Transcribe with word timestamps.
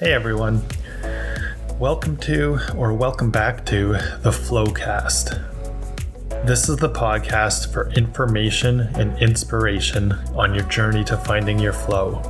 Hey 0.00 0.12
everyone. 0.12 0.60
Welcome 1.78 2.16
to 2.16 2.58
or 2.76 2.92
welcome 2.92 3.30
back 3.30 3.64
to 3.66 3.92
the 3.92 4.30
Flowcast. 4.30 5.40
This 6.44 6.68
is 6.68 6.78
the 6.78 6.90
podcast 6.90 7.72
for 7.72 7.88
information 7.90 8.80
and 8.80 9.16
inspiration 9.22 10.10
on 10.34 10.52
your 10.52 10.64
journey 10.64 11.04
to 11.04 11.16
finding 11.16 11.60
your 11.60 11.72
flow. 11.72 12.20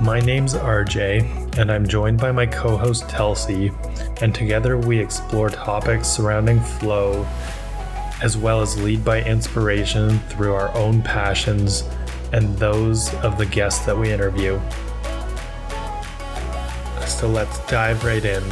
My 0.00 0.18
name's 0.18 0.54
RJ, 0.54 1.58
and 1.58 1.70
I'm 1.70 1.86
joined 1.86 2.18
by 2.18 2.32
my 2.32 2.46
co 2.46 2.76
host 2.76 3.04
Telsi, 3.04 3.70
and 4.20 4.34
together 4.34 4.76
we 4.76 4.98
explore 4.98 5.48
topics 5.48 6.08
surrounding 6.08 6.58
flow, 6.58 7.24
as 8.20 8.36
well 8.36 8.60
as 8.60 8.76
lead 8.82 9.04
by 9.04 9.22
inspiration 9.22 10.18
through 10.28 10.54
our 10.54 10.76
own 10.76 11.02
passions 11.02 11.84
and 12.32 12.58
those 12.58 13.14
of 13.22 13.38
the 13.38 13.46
guests 13.46 13.86
that 13.86 13.96
we 13.96 14.12
interview. 14.12 14.60
So 17.16 17.28
let's 17.28 17.58
dive 17.66 18.04
right 18.04 18.22
in. 18.22 18.42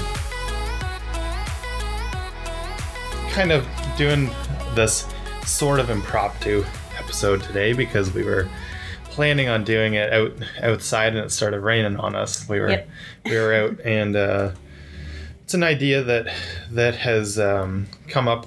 Kind 3.30 3.52
of 3.52 3.66
doing 3.98 4.30
this 4.74 5.06
sort 5.44 5.80
of 5.80 5.90
impromptu 5.90 6.64
episode 6.98 7.42
today 7.42 7.74
because 7.74 8.14
we 8.14 8.24
were 8.24 8.48
planning 9.10 9.50
on 9.50 9.64
doing 9.64 9.94
it 9.94 10.10
out 10.14 10.32
outside 10.62 11.08
and 11.14 11.18
it 11.26 11.30
started 11.30 11.60
raining 11.60 11.98
on 11.98 12.14
us. 12.14 12.48
We 12.48 12.58
were 12.58 12.70
Yep. 12.70 12.88
we 13.26 13.36
were 13.36 13.52
out 13.54 13.80
and 13.84 14.16
uh, 14.16 14.52
it's 15.42 15.52
an 15.52 15.62
idea 15.62 16.02
that 16.02 16.34
that 16.70 16.96
has 16.96 17.38
um, 17.38 17.86
come 18.08 18.28
up, 18.28 18.46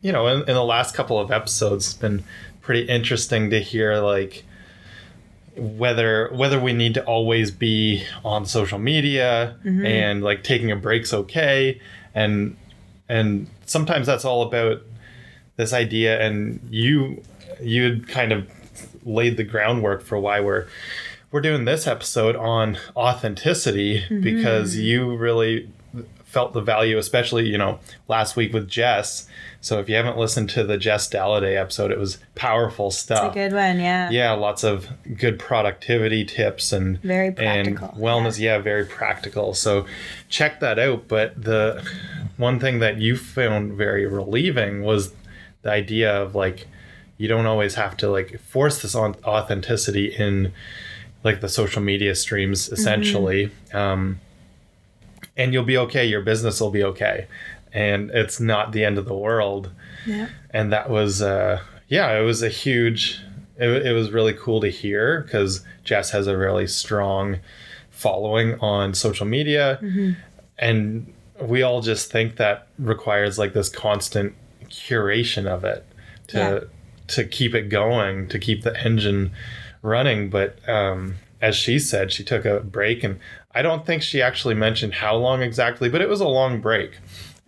you 0.00 0.10
know, 0.10 0.26
in, 0.26 0.40
in 0.40 0.54
the 0.56 0.64
last 0.64 0.92
couple 0.96 1.20
of 1.20 1.30
episodes. 1.30 1.86
It's 1.86 1.94
been 1.94 2.24
pretty 2.62 2.82
interesting 2.88 3.50
to 3.50 3.60
hear 3.60 3.98
like 3.98 4.42
whether 5.56 6.28
whether 6.32 6.58
we 6.58 6.72
need 6.72 6.94
to 6.94 7.04
always 7.04 7.50
be 7.50 8.04
on 8.24 8.46
social 8.46 8.78
media 8.78 9.56
mm-hmm. 9.64 9.84
and 9.84 10.22
like 10.22 10.42
taking 10.42 10.70
a 10.70 10.76
break's 10.76 11.12
okay. 11.12 11.80
And 12.14 12.56
and 13.08 13.48
sometimes 13.66 14.06
that's 14.06 14.24
all 14.24 14.42
about 14.42 14.82
this 15.56 15.72
idea 15.72 16.20
and 16.20 16.60
you 16.70 17.22
you 17.60 18.02
kind 18.08 18.32
of 18.32 18.50
laid 19.04 19.36
the 19.36 19.44
groundwork 19.44 20.02
for 20.02 20.18
why 20.18 20.40
we're 20.40 20.66
we're 21.30 21.40
doing 21.40 21.64
this 21.64 21.86
episode 21.86 22.36
on 22.36 22.78
authenticity 22.96 24.00
mm-hmm. 24.00 24.20
because 24.20 24.76
you 24.76 25.16
really 25.16 25.68
felt 26.32 26.54
the 26.54 26.60
value 26.62 26.96
especially 26.96 27.46
you 27.46 27.58
know 27.58 27.78
last 28.08 28.36
week 28.36 28.52
with 28.52 28.66
jess. 28.68 29.26
So 29.60 29.78
if 29.78 29.88
you 29.88 29.94
haven't 29.94 30.16
listened 30.16 30.48
to 30.50 30.64
the 30.64 30.78
jess 30.78 31.08
Dalliday 31.08 31.56
episode 31.60 31.90
it 31.92 31.98
was 31.98 32.18
powerful 32.34 32.90
stuff 32.90 33.26
It's 33.26 33.36
a 33.36 33.38
good 33.38 33.52
one, 33.54 33.78
yeah. 33.78 34.10
yeah 34.10 34.32
lots 34.32 34.64
of 34.64 34.88
good 35.16 35.38
productivity 35.38 36.24
tips 36.24 36.72
and 36.72 36.98
Very 37.02 37.28
and 37.36 37.76
practical, 37.76 37.88
wellness. 38.00 38.38
Yeah. 38.40 38.58
very 38.58 38.86
practical. 38.86 39.52
So 39.54 39.86
check 40.28 40.60
that 40.60 40.78
out. 40.78 41.06
But 41.06 41.40
the 41.40 41.86
one 42.38 42.58
thing 42.58 42.78
that 42.80 42.98
you 42.98 43.16
found 43.16 43.74
very 43.74 44.06
relieving 44.06 44.82
was 44.82 45.12
the 45.62 45.70
idea 45.70 46.10
of 46.22 46.34
like 46.34 46.66
you 47.18 47.28
don't 47.28 47.46
always 47.46 47.74
have 47.76 47.96
to 47.98 48.10
like 48.10 48.40
force 48.40 48.82
this 48.82 48.94
on 48.94 49.14
authenticity 49.24 50.06
in 50.06 50.52
like 51.22 51.40
the 51.40 51.48
social 51.48 51.82
media 51.82 52.14
streams 52.16 52.68
essentially. 52.70 53.50
Um, 53.72 54.18
and 55.36 55.52
you'll 55.52 55.64
be 55.64 55.78
okay. 55.78 56.04
Your 56.06 56.20
business 56.22 56.60
will 56.60 56.70
be 56.70 56.84
okay. 56.84 57.26
And 57.72 58.10
it's 58.10 58.38
not 58.40 58.72
the 58.72 58.84
end 58.84 58.98
of 58.98 59.06
the 59.06 59.14
world. 59.14 59.70
Yeah. 60.06 60.28
and 60.50 60.72
that 60.72 60.90
was 60.90 61.22
uh 61.22 61.60
yeah 61.86 62.18
it 62.18 62.22
was 62.22 62.42
a 62.42 62.48
huge 62.48 63.20
it, 63.56 63.86
it 63.86 63.92
was 63.92 64.10
really 64.10 64.32
cool 64.32 64.60
to 64.62 64.68
hear 64.68 65.20
because 65.20 65.64
jess 65.84 66.10
has 66.10 66.26
a 66.26 66.36
really 66.36 66.66
strong 66.66 67.38
following 67.90 68.58
on 68.60 68.94
social 68.94 69.26
media. 69.26 69.78
And 70.58 71.12
we 71.40 71.62
all 71.62 71.80
just 71.82 72.10
think 72.10 72.36
that 72.36 72.66
requires 72.78 73.38
like 73.38 73.52
this 73.52 73.68
constant 73.68 74.34
curation 74.68 75.46
of 75.46 75.64
it 75.64 75.86
to 76.28 76.36
Yeah. 76.38 76.60
to 77.08 77.24
keep 77.24 77.54
it 77.54 77.68
going 77.68 78.28
to 78.28 78.38
keep 78.38 78.62
the 78.62 78.74
engine 78.84 79.30
running. 79.82 80.30
But 80.30 80.58
um 80.68 81.16
as 81.42 81.54
she 81.56 81.78
said 81.78 82.10
she 82.12 82.24
took 82.24 82.44
a 82.46 82.60
break 82.60 83.04
and 83.04 83.18
i 83.54 83.60
don't 83.60 83.84
think 83.84 84.00
she 84.02 84.22
actually 84.22 84.54
mentioned 84.54 84.94
how 84.94 85.14
long 85.16 85.42
exactly 85.42 85.88
but 85.90 86.00
it 86.00 86.08
was 86.08 86.20
a 86.20 86.28
long 86.28 86.60
break 86.60 86.92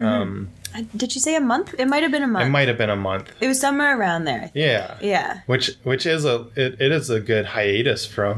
um 0.00 0.48
Uh, 0.76 0.82
Did 0.96 1.12
she 1.12 1.20
say 1.20 1.36
a 1.36 1.40
month? 1.40 1.72
It 1.78 1.86
might 1.86 2.02
have 2.02 2.10
been 2.10 2.24
a 2.24 2.32
month. 2.34 2.46
it 2.46 2.50
might 2.50 2.66
have 2.66 2.76
been 2.76 2.90
a 2.90 2.96
month 3.10 3.26
It 3.40 3.46
was 3.46 3.60
somewhere 3.60 3.92
around 3.98 4.24
there. 4.24 4.50
yeah 4.54 4.98
Yeah. 5.00 5.40
which 5.46 5.66
which 5.84 6.04
is 6.04 6.24
a 6.24 6.36
it, 6.56 6.80
it 6.80 6.90
is 6.98 7.10
a 7.10 7.20
good 7.20 7.46
hiatus 7.46 8.04
from 8.16 8.34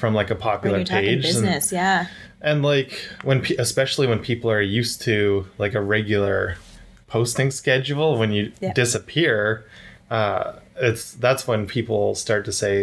from 0.00 0.14
like 0.14 0.30
a 0.30 0.34
When 0.34 0.40
popular 0.50 0.76
you're 0.78 0.84
talking 0.86 1.04
page 1.04 1.14
and, 1.14 1.22
business, 1.24 1.72
yeah. 1.72 2.06
and 2.40 2.62
like 2.62 2.92
when 3.28 3.40
pe- 3.42 3.56
especially 3.66 4.06
when 4.06 4.20
people 4.20 4.48
are 4.56 4.62
used 4.80 5.02
to 5.02 5.46
like 5.58 5.74
a 5.74 5.82
regular 5.96 6.56
posting 7.08 7.50
schedule 7.50 8.10
when 8.20 8.30
you 8.36 8.52
Yeah. 8.60 8.72
disappear 8.82 9.38
uh 10.10 10.44
it's 10.88 11.04
that's 11.24 11.42
when 11.48 11.66
people 11.66 12.14
start 12.14 12.44
to 12.44 12.52
say 12.52 12.74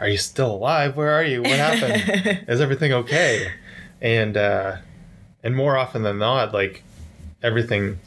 are 0.00 0.08
you 0.08 0.18
still 0.18 0.52
alive? 0.52 0.96
Where 0.96 1.10
are 1.10 1.24
you? 1.24 1.42
What 1.42 1.52
happened? 1.52 2.44
Is 2.48 2.60
everything 2.60 2.92
okay? 2.92 3.52
And 4.00 4.36
uh 4.36 4.76
and 5.42 5.54
more 5.56 5.76
often 5.76 6.02
than 6.02 6.18
not 6.18 6.52
like 6.52 6.82
everything 7.42 7.98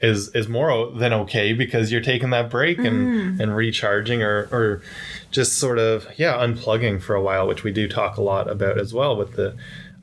is 0.00 0.28
is 0.34 0.48
more 0.48 0.90
than 0.92 1.12
okay 1.12 1.52
because 1.52 1.92
you're 1.92 2.00
taking 2.00 2.30
that 2.30 2.50
break 2.50 2.78
and 2.78 3.40
and 3.40 3.54
recharging 3.54 4.22
or 4.22 4.48
or 4.50 4.82
just 5.30 5.58
sort 5.58 5.78
of 5.78 6.06
yeah 6.16 6.34
unplugging 6.38 7.02
for 7.02 7.14
a 7.14 7.20
while 7.22 7.46
which 7.46 7.62
we 7.64 7.70
do 7.70 7.86
talk 7.86 8.16
a 8.16 8.22
lot 8.22 8.48
about 8.50 8.78
as 8.78 8.94
well 8.94 9.14
with 9.16 9.36
the 9.36 9.54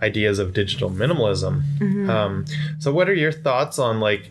ideas 0.02 0.38
of 0.40 0.54
digital 0.54 0.90
minimalism. 0.90 1.64
Um, 2.10 2.46
so 2.80 2.94
what 2.94 3.10
are 3.10 3.14
your 3.14 3.32
thoughts 3.32 3.80
on 3.80 4.00
like 4.00 4.30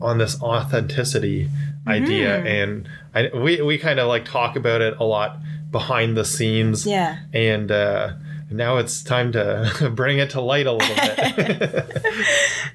on 0.00 0.18
this 0.18 0.40
authenticity 0.40 1.48
idea? 1.86 2.36
And 2.44 2.88
I, 3.14 3.30
we, 3.34 3.60
we 3.62 3.78
kind 3.78 3.98
of 3.98 4.08
like 4.08 4.24
talk 4.24 4.54
about 4.56 4.80
it 4.80 4.96
a 4.98 5.04
lot 5.04 5.38
behind 5.78 6.16
the 6.16 6.24
scenes 6.24 6.86
Yeah. 6.86 7.18
and 7.32 7.70
uh, 7.70 8.12
now 8.50 8.76
it's 8.78 9.02
time 9.02 9.32
to 9.32 9.90
bring 10.00 10.18
it 10.18 10.30
to 10.30 10.40
light 10.40 10.66
a 10.66 10.72
little 10.72 10.96
bit 10.96 12.02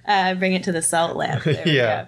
Uh, 0.07 0.33
bring 0.35 0.53
it 0.53 0.63
to 0.63 0.71
the 0.71 0.81
salt 0.81 1.15
lamp. 1.15 1.43
There 1.43 1.65
yeah. 1.67 2.05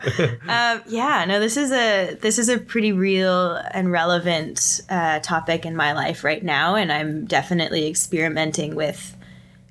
Um, 0.47 0.81
yeah, 0.87 1.23
no, 1.25 1.39
this 1.39 1.55
is 1.57 1.71
a 1.71 2.15
this 2.25 2.37
is 2.39 2.49
a 2.49 2.57
pretty 2.57 2.91
real 2.91 3.55
and 3.71 3.91
relevant 3.91 4.81
uh, 4.89 5.19
topic 5.19 5.65
in 5.65 5.75
my 5.75 5.93
life 5.93 6.23
right 6.23 6.43
now, 6.43 6.75
and 6.75 6.91
I'm 6.91 7.25
definitely 7.25 7.87
experimenting 7.87 8.75
with 8.75 9.15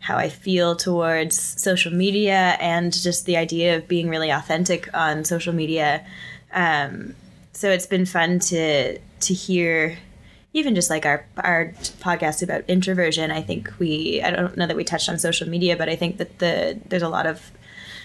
how 0.00 0.16
I 0.16 0.28
feel 0.30 0.76
towards 0.76 1.36
social 1.60 1.92
media 1.92 2.56
and 2.60 2.92
just 2.92 3.26
the 3.26 3.36
idea 3.36 3.76
of 3.76 3.86
being 3.88 4.08
really 4.08 4.30
authentic 4.30 4.88
on 4.94 5.24
social 5.24 5.52
media. 5.52 6.04
Um, 6.52 7.14
so 7.52 7.68
it's 7.70 7.86
been 7.86 8.06
fun 8.06 8.38
to 8.50 8.98
to 9.26 9.34
hear 9.34 9.98
even 10.52 10.74
just 10.74 10.90
like 10.90 11.06
our 11.06 11.26
our 11.38 11.72
podcast 12.00 12.42
about 12.42 12.62
introversion 12.68 13.30
i 13.30 13.40
think 13.40 13.72
we 13.78 14.20
i 14.22 14.30
don't 14.30 14.56
know 14.56 14.66
that 14.66 14.76
we 14.76 14.84
touched 14.84 15.08
on 15.08 15.18
social 15.18 15.48
media 15.48 15.76
but 15.76 15.88
i 15.88 15.96
think 15.96 16.18
that 16.18 16.38
the 16.38 16.78
there's 16.88 17.02
a 17.02 17.08
lot 17.08 17.26
of 17.26 17.52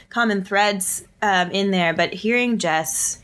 common 0.10 0.44
threads 0.44 1.04
um, 1.22 1.52
in 1.52 1.72
there. 1.72 1.94
But 1.94 2.14
hearing 2.14 2.58
jess 2.58 3.20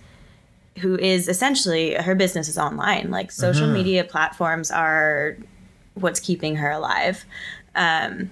who 0.79 0.97
is 0.97 1.27
essentially 1.27 1.93
her 1.93 2.15
business 2.15 2.47
is 2.47 2.57
online. 2.57 3.11
Like 3.11 3.31
social 3.31 3.67
media 3.67 4.03
platforms 4.03 4.71
are 4.71 5.37
what's 5.93 6.19
keeping 6.19 6.55
her 6.55 6.71
alive. 6.71 7.25
Um, 7.75 8.31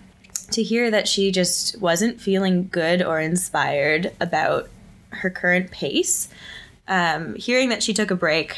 to 0.51 0.63
hear 0.63 0.89
that 0.91 1.07
she 1.07 1.31
just 1.31 1.79
wasn't 1.79 2.19
feeling 2.19 2.67
good 2.67 3.01
or 3.01 3.19
inspired 3.19 4.11
about 4.19 4.69
her 5.09 5.29
current 5.29 5.71
pace 5.71 6.29
um, 6.87 7.35
hearing 7.35 7.69
that 7.69 7.83
she 7.83 7.93
took 7.93 8.11
a 8.11 8.15
break 8.15 8.57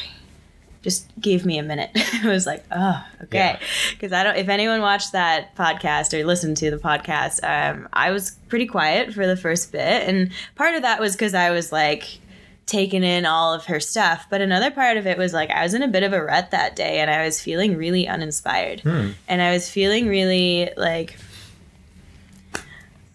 just 0.84 1.08
gave 1.20 1.46
me 1.46 1.58
a 1.58 1.64
minute. 1.64 1.90
I 2.24 2.28
was 2.28 2.46
like, 2.46 2.64
oh, 2.72 3.04
okay. 3.24 3.58
Because 3.92 4.14
I 4.14 4.24
don't, 4.24 4.36
if 4.36 4.50
anyone 4.50 4.82
watched 4.82 5.14
that 5.14 5.56
podcast 5.56 6.14
or 6.14 6.24
listened 6.26 6.58
to 6.58 6.70
the 6.70 6.78
podcast, 6.78 7.40
um, 7.44 7.88
I 7.94 8.12
was 8.12 8.32
pretty 8.50 8.68
quiet 8.68 9.14
for 9.14 9.26
the 9.26 9.38
first 9.38 9.72
bit. 9.72 10.08
And 10.08 10.32
part 10.56 10.76
of 10.76 10.84
that 10.84 11.00
was 11.00 11.14
because 11.14 11.34
I 11.34 11.50
was 11.52 11.72
like, 11.72 12.20
taking 12.66 13.04
in 13.04 13.26
all 13.26 13.54
of 13.54 13.66
her 13.66 13.80
stuff. 13.80 14.26
But 14.30 14.42
another 14.42 14.72
part 14.72 14.96
of 14.96 15.06
it 15.06 15.18
was 15.18 15.34
like 15.34 15.50
I 15.50 15.64
was 15.64 15.74
in 15.74 15.84
a 15.84 15.88
bit 15.88 16.04
of 16.04 16.14
a 16.14 16.24
rut 16.24 16.52
that 16.52 16.76
day 16.76 17.00
and 17.00 17.12
I 17.12 17.26
was 17.26 17.42
feeling 17.42 17.76
really 17.76 18.08
uninspired. 18.08 18.82
And 19.28 19.42
I 19.42 19.52
was 19.52 19.70
feeling 19.70 20.08
really 20.08 20.70
like 20.78 21.18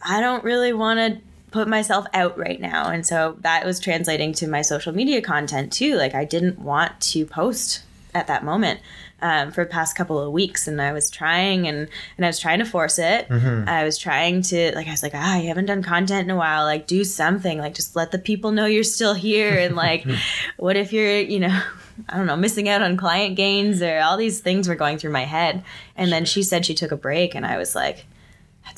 I 0.02 0.20
don't 0.20 0.44
really 0.44 0.72
want 0.72 0.98
to 0.98 1.27
put 1.50 1.68
myself 1.68 2.06
out 2.12 2.36
right 2.38 2.60
now. 2.60 2.90
And 2.90 3.06
so 3.06 3.36
that 3.40 3.64
was 3.64 3.80
translating 3.80 4.32
to 4.34 4.46
my 4.46 4.62
social 4.62 4.92
media 4.94 5.22
content 5.22 5.72
too. 5.72 5.96
Like 5.96 6.14
I 6.14 6.24
didn't 6.24 6.58
want 6.58 7.00
to 7.00 7.24
post 7.26 7.82
at 8.14 8.26
that 8.26 8.44
moment 8.44 8.80
um, 9.20 9.50
for 9.50 9.64
the 9.64 9.70
past 9.70 9.96
couple 9.96 10.18
of 10.20 10.32
weeks 10.32 10.68
and 10.68 10.80
I 10.80 10.92
was 10.92 11.10
trying 11.10 11.66
and 11.66 11.88
and 12.16 12.24
I 12.24 12.28
was 12.28 12.38
trying 12.38 12.60
to 12.60 12.64
force 12.64 12.98
it. 12.98 13.26
I 13.68 13.84
was 13.84 13.98
trying 13.98 14.42
to 14.42 14.74
like 14.74 14.86
I 14.86 14.92
was 14.92 15.02
like, 15.02 15.14
ah, 15.14 15.38
you 15.38 15.48
haven't 15.48 15.66
done 15.66 15.82
content 15.82 16.24
in 16.24 16.30
a 16.30 16.36
while. 16.36 16.64
Like 16.64 16.86
do 16.86 17.04
something. 17.04 17.58
Like 17.58 17.74
just 17.74 17.96
let 17.96 18.12
the 18.12 18.18
people 18.18 18.52
know 18.52 18.66
you're 18.66 18.84
still 18.84 19.14
here 19.14 19.58
and 19.58 19.74
like 19.74 20.06
what 20.56 20.76
if 20.76 20.92
you're, 20.92 21.18
you 21.18 21.40
know, 21.40 21.62
I 22.08 22.16
don't 22.16 22.26
know, 22.26 22.36
missing 22.36 22.68
out 22.68 22.82
on 22.82 22.96
client 22.96 23.36
gains 23.36 23.82
or 23.82 23.98
all 23.98 24.16
these 24.16 24.40
things 24.40 24.68
were 24.68 24.76
going 24.76 24.98
through 24.98 25.10
my 25.10 25.24
head. 25.24 25.64
And 25.96 26.12
then 26.12 26.24
she 26.24 26.44
said 26.44 26.64
she 26.64 26.74
took 26.74 26.92
a 26.92 26.96
break 26.96 27.34
and 27.34 27.44
I 27.44 27.56
was 27.56 27.74
like, 27.74 28.06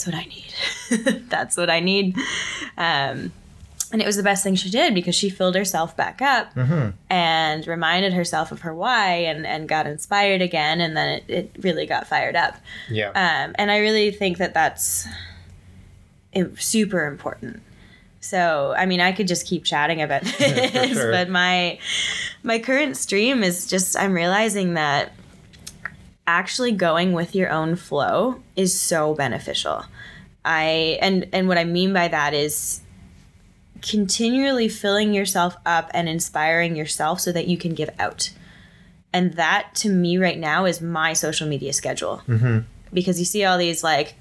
that's 0.00 0.06
what 0.06 0.14
I 0.14 0.24
need. 0.24 1.24
that's 1.28 1.56
what 1.56 1.70
I 1.70 1.80
need. 1.80 2.16
Um, 2.78 3.32
and 3.92 4.00
it 4.00 4.06
was 4.06 4.16
the 4.16 4.22
best 4.22 4.44
thing 4.44 4.54
she 4.54 4.70
did 4.70 4.94
because 4.94 5.14
she 5.16 5.28
filled 5.30 5.56
herself 5.56 5.96
back 5.96 6.22
up 6.22 6.54
Mm-hmm. 6.54 6.90
and 7.10 7.66
reminded 7.66 8.12
herself 8.12 8.52
of 8.52 8.60
her 8.60 8.72
why 8.72 9.14
and, 9.14 9.44
and 9.46 9.68
got 9.68 9.86
inspired 9.86 10.40
again. 10.42 10.80
And 10.80 10.96
then 10.96 11.08
it, 11.08 11.24
it 11.28 11.50
really 11.60 11.86
got 11.86 12.06
fired 12.06 12.36
up. 12.36 12.54
Yeah. 12.88 13.08
Um, 13.08 13.54
and 13.58 13.70
I 13.70 13.78
really 13.78 14.10
think 14.12 14.38
that 14.38 14.54
that's 14.54 15.06
super 16.56 17.06
important. 17.06 17.62
So, 18.20 18.74
I 18.76 18.86
mean, 18.86 19.00
I 19.00 19.12
could 19.12 19.26
just 19.26 19.46
keep 19.46 19.64
chatting 19.64 20.02
about 20.02 20.22
this, 20.38 20.92
sure. 20.92 21.10
but 21.10 21.28
my 21.28 21.78
my 22.42 22.58
current 22.58 22.96
stream 22.96 23.42
is 23.42 23.66
just 23.66 23.96
I'm 23.98 24.12
realizing 24.12 24.74
that 24.74 25.12
actually 26.30 26.72
going 26.72 27.12
with 27.12 27.34
your 27.34 27.50
own 27.50 27.74
flow 27.76 28.42
is 28.54 28.78
so 28.78 29.14
beneficial. 29.14 29.84
I 30.44 30.98
and 31.02 31.26
and 31.32 31.48
what 31.48 31.58
I 31.58 31.64
mean 31.64 31.92
by 31.92 32.08
that 32.08 32.34
is 32.34 32.80
continually 33.82 34.68
filling 34.68 35.12
yourself 35.12 35.56
up 35.66 35.90
and 35.92 36.08
inspiring 36.08 36.76
yourself 36.76 37.20
so 37.20 37.32
that 37.32 37.48
you 37.48 37.56
can 37.56 37.74
give 37.74 37.90
out. 37.98 38.30
And 39.12 39.34
that 39.34 39.74
to 39.76 39.88
me 39.88 40.18
right 40.18 40.38
now 40.38 40.66
is 40.66 40.80
my 40.80 41.14
social 41.14 41.48
media 41.48 41.72
schedule. 41.72 42.22
Because 42.92 43.18
you 43.18 43.24
see 43.24 43.44
all 43.44 43.58
these 43.58 43.82
like 43.82 44.14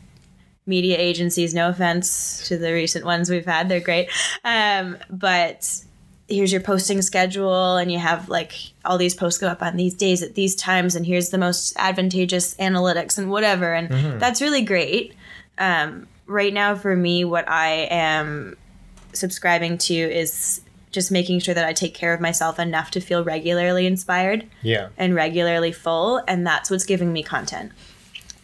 media 0.66 0.98
agencies, 0.98 1.54
no 1.54 1.70
offense 1.70 2.48
to 2.48 2.58
the 2.58 2.74
recent 2.74 3.06
ones 3.06 3.30
we've 3.30 3.46
had, 3.46 3.70
they're 3.70 3.80
great. 3.80 4.10
Um, 4.44 4.98
but 5.10 5.84
here's 6.30 6.52
your 6.52 6.62
posting 6.62 7.02
schedule 7.02 7.78
and 7.78 7.92
you 7.92 7.98
have 7.98 8.30
like 8.30 8.54
all 8.86 8.98
these 8.98 9.16
posts 9.16 9.40
go 9.40 9.48
up 9.48 9.62
on 9.62 9.76
these 9.78 9.94
days 9.94 10.22
at 10.22 10.36
these 10.36 10.56
times 10.56 10.96
and 10.96 11.06
here's 11.06 11.30
the 11.30 11.38
most 11.38 11.74
advantageous 11.78 12.56
analytics 12.56 13.18
and 13.18 13.30
whatever 13.30 13.74
and 13.74 14.20
that's 14.22 14.42
really 14.42 14.62
great. 14.62 15.14
Um, 15.58 16.08
right 16.26 16.54
now 16.54 16.76
for 16.76 16.96
me 16.96 17.26
what 17.26 17.50
i 17.50 17.88
am 17.90 18.56
subscribing 19.14 19.80
to 19.80 19.96
is 19.96 20.62
just 20.92 21.12
making 21.12 21.40
sure 21.40 21.56
that 21.56 21.66
i 21.66 21.74
take 21.74 21.96
care 21.96 22.14
of 22.14 22.22
myself 22.22 22.60
enough 22.60 22.92
to 22.92 23.02
feel 23.02 23.24
regularly 23.24 23.88
inspired 23.88 24.48
yeah. 24.62 24.90
and 24.96 25.16
regularly 25.16 25.72
full 25.72 26.22
and 26.28 26.46
that's 26.46 26.70
what's 26.70 26.86
giving 26.86 27.12
me 27.12 27.24
content. 27.24 27.72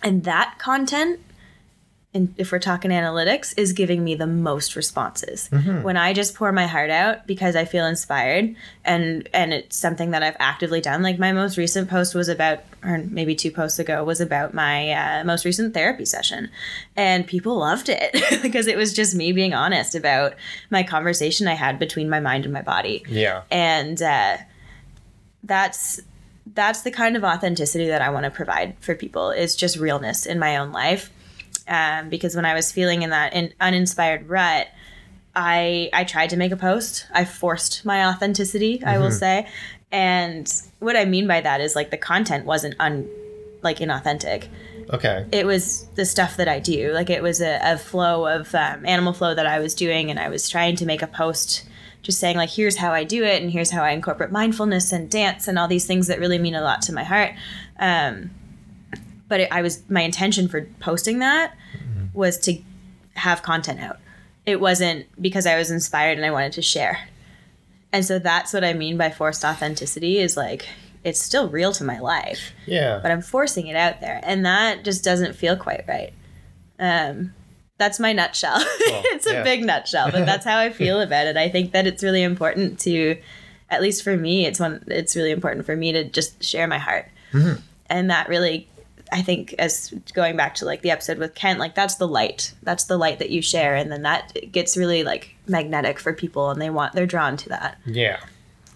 And 0.01 0.23
that 0.23 0.55
content 0.59 1.19
and 2.15 2.33
if 2.37 2.51
we're 2.51 2.59
talking 2.59 2.89
analytics 2.91 3.53
is 3.57 3.73
giving 3.73 4.03
me 4.03 4.15
the 4.15 4.25
most 4.25 4.75
responses 4.75 5.49
when 5.83 5.97
i 5.97 6.13
just 6.13 6.33
pour 6.33 6.51
my 6.51 6.65
heart 6.65 6.89
out 6.89 7.27
because 7.27 7.55
i 7.55 7.65
feel 7.65 7.85
inspired 7.85 8.55
and 8.83 9.29
and 9.33 9.53
it's 9.53 9.75
something 9.75 10.11
that 10.11 10.23
i've 10.23 10.35
actively 10.39 10.81
done 10.81 11.03
like 11.03 11.19
my 11.19 11.31
most 11.31 11.57
recent 11.57 11.89
post 11.89 12.15
was 12.15 12.27
about 12.29 12.59
or 12.83 12.97
maybe 13.09 13.35
two 13.35 13.51
posts 13.51 13.77
ago 13.79 14.03
was 14.03 14.19
about 14.21 14.53
my 14.53 14.91
uh, 14.91 15.23
most 15.23 15.45
recent 15.45 15.73
therapy 15.73 16.05
session 16.05 16.49
and 16.95 17.27
people 17.27 17.57
loved 17.57 17.89
it 17.89 18.11
because 18.41 18.65
it 18.67 18.77
was 18.77 18.93
just 18.93 19.13
me 19.13 19.31
being 19.31 19.53
honest 19.53 19.93
about 19.93 20.33
my 20.71 20.81
conversation 20.81 21.47
i 21.47 21.53
had 21.53 21.77
between 21.77 22.09
my 22.09 22.19
mind 22.19 22.45
and 22.45 22.53
my 22.53 22.61
body 22.61 23.03
Yeah. 23.09 23.41
and 23.51 24.01
uh, 24.01 24.37
that's 25.43 26.01
that's 26.53 26.83
the 26.83 26.91
kind 26.91 27.15
of 27.17 27.23
authenticity 27.23 27.87
that 27.87 28.01
I 28.01 28.09
want 28.11 28.23
to 28.25 28.31
provide 28.31 28.75
for 28.79 28.93
people 28.95 29.31
is 29.31 29.55
just 29.55 29.77
realness 29.77 30.25
in 30.27 30.37
my 30.39 30.57
own 30.57 30.71
life. 30.71 31.11
Um, 31.67 32.09
because 32.09 32.35
when 32.35 32.45
I 32.45 32.53
was 32.53 32.71
feeling 32.71 33.01
in 33.01 33.09
that 33.09 33.33
in, 33.33 33.53
uninspired 33.59 34.29
rut, 34.29 34.67
I 35.35 35.89
I 35.93 36.03
tried 36.03 36.29
to 36.31 36.37
make 36.37 36.51
a 36.51 36.57
post. 36.57 37.07
I 37.13 37.25
forced 37.25 37.85
my 37.85 38.05
authenticity, 38.05 38.83
I 38.83 38.97
will 38.97 39.11
say, 39.11 39.47
and 39.91 40.51
what 40.79 40.95
I 40.95 41.05
mean 41.05 41.27
by 41.27 41.41
that 41.41 41.61
is 41.61 41.75
like 41.75 41.91
the 41.91 41.97
content 41.97 42.45
wasn't 42.45 42.75
un 42.79 43.09
like 43.61 43.79
inauthentic 43.79 44.47
Okay. 44.93 45.25
it 45.31 45.45
was 45.45 45.85
the 45.95 46.05
stuff 46.05 46.37
that 46.37 46.47
I 46.47 46.59
do. 46.59 46.93
Like 46.93 47.09
it 47.09 47.23
was 47.23 47.41
a, 47.41 47.59
a 47.63 47.77
flow 47.77 48.27
of 48.27 48.53
um, 48.53 48.85
animal 48.85 49.13
flow 49.13 49.33
that 49.33 49.47
I 49.47 49.59
was 49.59 49.73
doing, 49.73 50.11
and 50.11 50.19
I 50.19 50.29
was 50.29 50.49
trying 50.49 50.75
to 50.77 50.85
make 50.85 51.01
a 51.01 51.07
post 51.07 51.65
just 52.01 52.19
saying 52.19 52.37
like, 52.37 52.51
here's 52.51 52.77
how 52.77 52.91
I 52.91 53.03
do 53.03 53.23
it, 53.23 53.41
and 53.41 53.51
here's 53.51 53.71
how 53.71 53.83
I 53.83 53.91
incorporate 53.91 54.31
mindfulness 54.31 54.91
and 54.91 55.09
dance 55.09 55.47
and 55.47 55.57
all 55.57 55.67
these 55.67 55.87
things 55.87 56.07
that 56.07 56.19
really 56.19 56.37
mean 56.37 56.53
a 56.53 56.61
lot 56.61 56.81
to 56.83 56.93
my 56.93 57.03
heart. 57.03 57.33
Um, 57.79 58.29
but 59.27 59.39
it, 59.41 59.49
I 59.51 59.61
was 59.61 59.81
my 59.89 60.01
intention 60.01 60.47
for 60.47 60.67
posting 60.79 61.19
that 61.19 61.55
was 62.13 62.37
to 62.39 62.57
have 63.15 63.41
content 63.41 63.79
out. 63.79 63.99
It 64.45 64.59
wasn't 64.61 65.05
because 65.21 65.45
I 65.45 65.57
was 65.57 65.71
inspired 65.71 66.17
and 66.17 66.25
I 66.25 66.31
wanted 66.31 66.53
to 66.53 66.61
share. 66.61 66.99
And 67.91 68.05
so 68.05 68.19
that's 68.19 68.53
what 68.53 68.63
I 68.63 68.73
mean 68.73 68.97
by 68.97 69.09
forced 69.09 69.43
authenticity 69.43 70.17
is 70.19 70.37
like 70.37 70.65
it's 71.03 71.19
still 71.21 71.49
real 71.49 71.71
to 71.73 71.83
my 71.83 71.99
life 71.99 72.51
Yeah. 72.65 72.99
but 73.01 73.11
I'm 73.11 73.21
forcing 73.21 73.67
it 73.67 73.75
out 73.75 74.01
there, 74.01 74.19
and 74.23 74.45
that 74.45 74.83
just 74.83 75.03
doesn't 75.03 75.33
feel 75.35 75.55
quite 75.55 75.85
right. 75.87 76.13
Um, 76.79 77.33
that's 77.77 77.99
my 77.99 78.11
nutshell. 78.13 78.57
it's 78.59 79.27
a 79.27 79.33
yeah. 79.33 79.43
big 79.43 79.63
nutshell, 79.63 80.09
but 80.11 80.25
that's 80.25 80.45
how 80.45 80.57
I 80.57 80.69
feel 80.71 81.01
about 81.07 81.27
it. 81.27 81.37
I 81.37 81.49
think 81.49 81.73
that 81.73 81.85
it's 81.87 82.01
really 82.03 82.23
important 82.23 82.79
to, 82.81 83.17
at 83.69 83.81
least 83.81 84.03
for 84.03 84.15
me, 84.17 84.45
it's 84.45 84.59
one. 84.59 84.83
It's 84.87 85.15
really 85.15 85.31
important 85.31 85.65
for 85.65 85.75
me 85.75 85.91
to 85.91 86.03
just 86.05 86.43
share 86.43 86.67
my 86.67 86.77
heart, 86.77 87.07
Mm-hmm. 87.33 87.59
and 87.87 88.09
that 88.09 88.29
really, 88.29 88.67
I 89.11 89.21
think, 89.21 89.53
as 89.59 89.93
going 90.13 90.35
back 90.35 90.55
to 90.55 90.65
like 90.65 90.81
the 90.81 90.91
episode 90.91 91.17
with 91.19 91.35
Kent, 91.35 91.59
like 91.59 91.75
that's 91.75 91.95
the 91.95 92.07
light. 92.07 92.53
That's 92.63 92.85
the 92.85 92.97
light 92.97 93.19
that 93.19 93.29
you 93.29 93.41
share, 93.41 93.75
and 93.75 93.91
then 93.91 94.01
that 94.01 94.51
gets 94.51 94.75
really 94.75 95.03
like 95.03 95.35
magnetic 95.47 95.99
for 95.99 96.11
people, 96.13 96.49
and 96.49 96.61
they 96.61 96.69
want 96.69 96.93
they're 96.93 97.05
drawn 97.05 97.37
to 97.37 97.49
that. 97.49 97.77
yeah. 97.85 98.19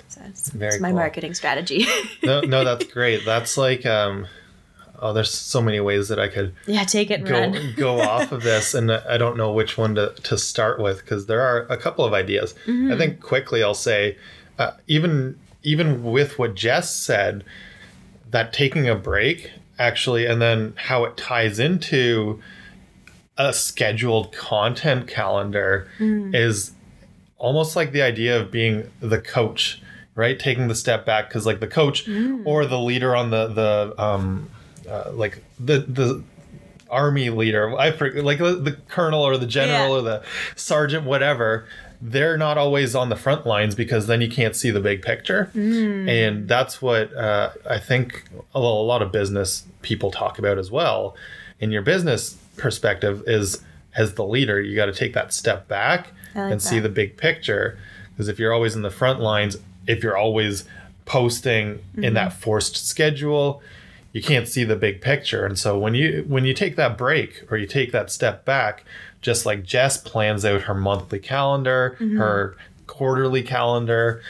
So 0.08 0.22
it's, 0.26 0.50
Very 0.50 0.74
it's 0.74 0.82
my 0.82 0.90
cool. 0.90 0.98
marketing 0.98 1.34
strategy. 1.36 1.86
No, 2.24 2.42
no, 2.42 2.64
that's 2.64 2.86
great. 2.86 3.26
That's 3.26 3.58
like, 3.58 3.86
um, 3.86 4.26
oh, 5.00 5.14
there's 5.14 5.32
so 5.32 5.62
many 5.62 5.80
ways 5.80 6.08
that 6.10 6.20
I 6.20 6.28
could 6.28 6.54
yeah, 6.66 6.84
take 6.84 7.12
it 7.12 7.24
go 7.26 7.54
go 7.76 8.02
off 8.10 8.32
of 8.32 8.42
this, 8.44 8.74
and 8.74 8.92
I 8.92 9.18
don't 9.18 9.38
know 9.38 9.52
which 9.54 9.78
one 9.78 9.96
to, 9.96 10.14
to 10.24 10.38
start 10.38 10.80
with 10.80 11.00
because 11.00 11.28
there 11.28 11.42
are 11.42 11.62
a 11.70 11.78
couple 11.78 12.06
of 12.06 12.14
ideas. 12.14 12.56
I 12.68 12.96
think 12.98 13.22
quickly 13.22 13.64
I'll 13.64 13.74
say, 13.74 14.18
uh, 14.58 14.72
even 14.88 15.40
even 15.64 16.04
with 16.04 16.40
what 16.40 16.56
Jess 16.56 16.94
said, 16.94 17.44
that 18.32 18.52
taking 18.54 18.88
a 18.90 18.96
break 18.96 19.52
actually, 19.80 20.26
and 20.26 20.40
then 20.42 20.74
how 20.76 21.06
it 21.06 21.18
ties 21.18 21.58
into 21.60 22.40
a 23.38 23.54
scheduled 23.54 24.32
content 24.34 25.08
calendar 25.08 25.90
is 26.00 26.72
almost 27.38 27.76
like 27.76 27.94
the 27.94 28.02
idea 28.02 28.40
of 28.40 28.52
being 28.52 28.92
the 29.00 29.20
coach, 29.20 29.82
right? 30.14 30.38
Taking 30.38 30.68
the 30.68 30.76
step 30.76 31.06
back 31.06 31.30
because 31.30 31.46
like 31.46 31.62
the 31.62 31.68
coach 31.68 32.08
or 32.46 32.66
the 32.66 32.78
leader 32.80 33.16
on 33.16 33.30
the 33.32 33.48
the 33.48 33.94
um 33.98 34.50
uh, 34.90 35.12
like 35.14 35.44
the 35.60 35.80
the 35.80 36.24
army 36.90 37.30
leader, 37.30 37.70
I 37.80 37.90
like 37.90 38.40
the, 38.40 38.56
the 38.56 38.78
colonel 38.90 39.22
or 39.22 39.38
the 39.38 39.46
general 39.48 39.90
Yeah. 39.90 39.96
or 40.00 40.02
the 40.02 40.24
sergeant, 40.56 41.06
whatever. 41.06 41.66
They're 42.02 42.38
not 42.38 42.58
always 42.58 42.96
on 42.96 43.10
the 43.10 43.16
front 43.18 43.46
lines 43.46 43.76
because 43.76 44.08
then 44.08 44.22
you 44.22 44.30
can't 44.30 44.56
see 44.56 44.72
the 44.72 44.80
big 44.80 45.02
picture, 45.02 45.52
and 45.54 46.48
that's 46.48 46.82
what 46.82 47.14
uh, 47.14 47.52
I 47.70 47.78
think 47.80 48.24
a 48.56 48.60
lot 48.60 49.02
of 49.02 49.12
business 49.12 49.66
people 49.82 50.10
talk 50.10 50.40
about 50.40 50.58
as 50.58 50.72
well. 50.72 51.16
In 51.60 51.72
your 51.72 51.82
business 51.82 52.38
perspective, 52.56 53.24
is 53.28 53.62
as 53.96 54.14
the 54.14 54.24
leader, 54.26 54.62
you 54.62 54.76
got 54.78 54.86
to 54.86 54.94
take 54.94 55.14
that 55.14 55.34
step 55.34 55.68
back 55.68 56.12
like 56.36 56.52
and 56.54 56.62
see 56.62 56.80
the 56.80 56.90
big 56.90 57.18
picture. 57.18 57.78
Because 58.12 58.30
if 58.30 58.40
you're 58.40 58.54
always 58.54 58.76
in 58.76 58.82
the 58.82 58.92
front 58.92 59.20
lines, 59.20 59.58
if 59.88 60.02
you're 60.04 60.18
always 60.18 60.64
posting 61.06 61.80
Mm-hmm. 61.80 62.04
in 62.04 62.14
that 62.14 62.32
forced 62.34 62.78
schedule, 62.88 63.62
you 64.14 64.22
can't 64.22 64.48
see 64.48 64.64
the 64.64 64.76
big 64.76 65.02
picture. 65.02 65.46
And 65.46 65.58
so 65.60 65.78
when 65.78 65.96
you 65.96 66.24
when 66.28 66.46
you 66.46 66.54
take 66.54 66.76
that 66.78 66.98
break 66.98 67.44
or 67.52 67.58
you 67.58 67.68
take 67.68 67.92
that 67.92 68.10
step 68.12 68.46
back, 68.46 68.84
just 69.22 69.46
like 69.46 69.64
Jess 69.64 69.98
plans 69.98 70.46
out 70.46 70.62
her 70.64 70.74
monthly 70.74 71.20
calendar, 71.20 71.96
Mm-hmm. 72.00 72.18
her 72.18 72.56
quarterly 72.88 73.44
calendar, 73.44 74.22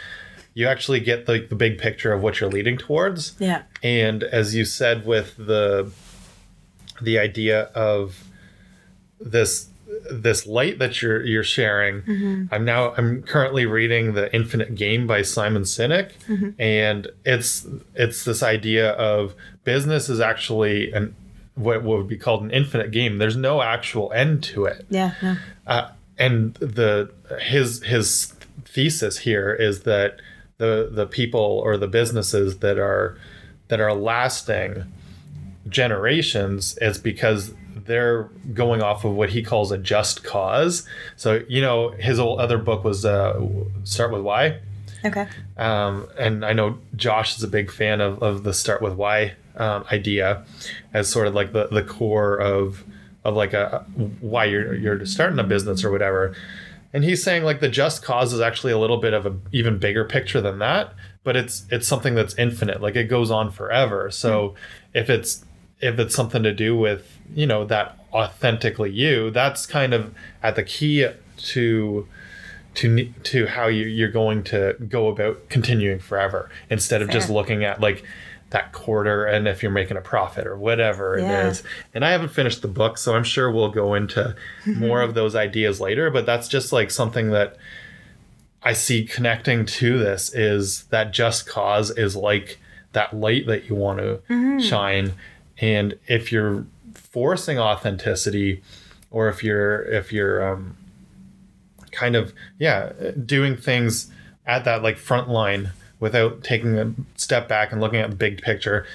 you 0.53 0.67
actually 0.67 0.99
get 0.99 1.25
the, 1.25 1.45
the 1.47 1.55
big 1.55 1.77
picture 1.77 2.11
of 2.11 2.21
what 2.21 2.39
you're 2.39 2.49
leading 2.49 2.77
towards. 2.77 3.35
yeah. 3.39 3.63
And 3.83 4.23
as 4.23 4.53
you 4.55 4.65
said 4.65 5.05
with 5.05 5.35
the 5.37 5.91
the 7.01 7.17
idea 7.17 7.63
of 7.75 8.25
this 9.21 9.67
this 10.11 10.45
light 10.45 10.79
that 10.79 11.01
you're 11.01 11.25
you're 11.25 11.43
sharing, 11.43 12.47
I'm 12.51 12.65
now 12.65 12.93
I'm 12.97 13.23
currently 13.23 13.65
reading 13.65 14.13
The 14.13 14.33
Infinite 14.35 14.75
Game 14.75 15.07
by 15.07 15.21
Simon 15.21 15.63
Sinek 15.63 16.11
and 16.59 17.07
it's 17.25 17.65
it's 17.95 18.23
this 18.25 18.43
idea 18.43 18.91
of 18.91 19.33
business 19.63 20.09
is 20.09 20.19
actually 20.19 20.91
an 20.91 21.15
what 21.55 21.83
would 21.83 22.07
be 22.07 22.17
called 22.17 22.41
an 22.43 22.51
infinite 22.51 22.91
game. 22.91 23.17
There's 23.17 23.35
no 23.35 23.61
actual 23.61 24.11
end 24.13 24.43
to 24.45 24.65
it 24.65 24.85
Yeah. 24.89 25.13
No. 25.21 25.35
uh, 25.67 25.91
and 26.17 26.53
the 26.55 27.11
his 27.41 27.83
his 27.83 28.33
thesis 28.65 29.19
here 29.19 29.53
is 29.53 29.81
that 29.81 30.19
the 30.57 30.89
the 30.91 31.05
people 31.05 31.61
or 31.63 31.77
the 31.77 31.87
businesses 31.87 32.59
that 32.59 32.77
are 32.77 33.17
that 33.69 33.79
are 33.79 33.93
lasting 33.93 34.85
generations 35.67 36.77
is 36.81 36.97
because 36.97 37.53
they're 37.85 38.23
going 38.53 38.81
off 38.81 39.03
of 39.05 39.13
what 39.13 39.29
he 39.29 39.41
calls 39.41 39.71
a 39.71 39.77
just 39.77 40.23
cause. 40.23 40.85
So 41.15 41.41
you 41.47 41.61
know 41.61 41.89
his 41.91 42.19
old 42.19 42.39
other 42.39 42.57
book 42.57 42.83
was 42.83 43.05
uh, 43.05 43.39
start 43.83 44.11
with 44.11 44.21
why. 44.21 44.59
Okay. 45.05 45.27
Um, 45.57 46.07
and 46.17 46.43
I 46.43 46.51
know 46.53 46.77
Josh 46.95 47.37
is 47.37 47.43
a 47.43 47.47
big 47.47 47.71
fan 47.71 48.01
of, 48.01 48.21
of 48.21 48.43
the 48.43 48.53
start 48.53 48.81
with 48.81 48.93
why 48.93 49.35
um, 49.57 49.85
idea 49.91 50.43
as 50.93 51.09
sort 51.09 51.27
of 51.27 51.33
like 51.33 51.53
the, 51.53 51.67
the 51.67 51.83
core 51.83 52.37
of 52.37 52.83
of 53.23 53.35
like 53.35 53.53
a 53.53 53.85
why 54.21 54.45
you're 54.45 54.73
you're 54.73 55.05
starting 55.05 55.39
a 55.39 55.43
business 55.43 55.83
or 55.83 55.91
whatever. 55.91 56.35
And 56.91 57.03
he's 57.03 57.23
saying 57.23 57.43
like 57.43 57.59
the 57.59 57.69
just 57.69 58.01
cause 58.01 58.33
is 58.33 58.39
actually 58.39 58.71
a 58.71 58.77
little 58.77 58.97
bit 58.97 59.13
of 59.13 59.25
an 59.25 59.41
even 59.51 59.77
bigger 59.77 60.05
picture 60.05 60.41
than 60.41 60.59
that, 60.59 60.93
but 61.23 61.35
it's 61.35 61.65
it's 61.69 61.87
something 61.87 62.15
that's 62.15 62.35
infinite. 62.35 62.81
Like 62.81 62.95
it 62.95 63.05
goes 63.05 63.29
on 63.29 63.51
forever. 63.51 64.09
So 64.09 64.55
if 64.93 65.09
it's 65.09 65.45
if 65.81 65.99
it's 65.99 66.15
something 66.15 66.43
to 66.43 66.53
do 66.53 66.75
with, 66.75 67.17
you 67.33 67.45
know, 67.45 67.65
that 67.65 67.97
authentically 68.11 68.91
you, 68.91 69.29
that's 69.31 69.65
kind 69.65 69.93
of 69.93 70.13
at 70.41 70.55
the 70.55 70.63
key 70.63 71.07
to 71.37 72.07
to 72.75 73.05
to 73.23 73.47
how 73.47 73.67
you 73.67 73.85
you're 73.85 74.11
going 74.11 74.43
to 74.43 74.75
go 74.87 75.09
about 75.09 75.49
continuing 75.49 75.99
forever 75.99 76.49
instead 76.69 77.01
of 77.01 77.09
just 77.09 77.29
looking 77.29 77.63
at 77.63 77.81
like 77.81 78.03
that 78.51 78.71
quarter 78.71 79.25
and 79.25 79.47
if 79.47 79.61
you're 79.61 79.71
making 79.71 79.95
a 79.97 80.01
profit 80.01 80.47
or 80.47 80.57
whatever 80.57 81.17
Yeah. 81.19 81.47
it 81.47 81.51
is. 81.51 81.63
And 81.93 82.03
I 82.03 82.11
haven't 82.11 82.29
finished 82.29 82.61
the 82.63 82.67
book, 82.67 82.97
so 82.97 83.15
I'm 83.15 83.23
sure 83.23 83.51
we'll 83.51 83.69
go 83.69 83.93
into 83.93 84.35
more 84.65 85.01
of 85.01 85.13
those 85.13 85.35
ideas 85.35 85.79
later, 85.79 86.09
but 86.09 86.25
that's 86.25 86.47
just 86.47 86.71
like 86.73 86.89
something 86.91 87.29
that 87.31 87.57
I 88.63 88.73
see 88.73 89.05
connecting 89.05 89.65
to 89.65 89.97
this 89.99 90.33
is 90.33 90.83
that 90.85 91.13
just 91.13 91.47
cause 91.47 91.91
is 91.91 92.15
like 92.15 92.59
that 92.93 93.13
light 93.15 93.45
that 93.47 93.69
you 93.69 93.75
want 93.75 93.99
to 93.99 94.59
shine 94.59 95.13
and 95.59 95.97
if 96.07 96.31
you're 96.31 96.65
forcing 96.93 97.59
authenticity 97.59 98.61
or 99.11 99.29
if 99.29 99.43
you're 99.43 99.83
if 99.83 100.11
you're 100.11 100.45
um, 100.53 100.75
kind 101.91 102.15
of 102.15 102.33
yeah 102.57 102.91
doing 103.25 103.55
things 103.55 104.11
at 104.45 104.65
that 104.65 104.81
like 104.83 104.97
front 104.97 105.29
line 105.29 105.69
without 105.99 106.43
taking 106.43 106.77
a 106.77 106.93
step 107.15 107.47
back 107.47 107.71
and 107.71 107.81
looking 107.81 107.99
at 107.99 108.09
the 108.09 108.15
big 108.15 108.41
picture 108.41 108.85